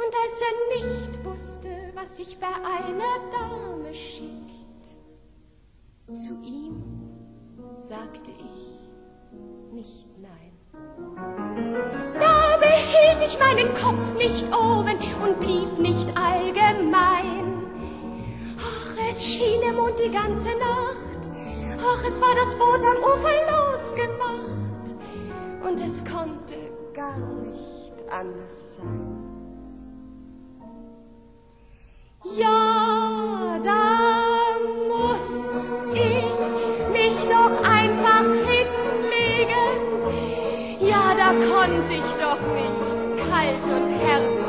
[0.05, 4.33] und als er nicht wusste, was sich bei einer Dame schickt,
[6.13, 6.83] zu ihm
[7.79, 10.51] sagte ich nicht nein.
[12.19, 17.63] Da behielt ich meinen Kopf nicht oben und blieb nicht allgemein.
[18.59, 21.29] Ach, es schien der Mond die ganze Nacht,
[21.79, 24.43] ach, es war das Boot am Ufer losgemacht
[25.65, 26.55] und es konnte
[26.93, 29.12] gar nicht anders sein.
[32.25, 34.55] Ja, da
[34.87, 35.29] musst
[35.93, 36.23] ich
[36.93, 39.67] mich doch einfach hinlegen.
[40.79, 44.42] Ja, da konnte ich doch nicht kalt und herzlich.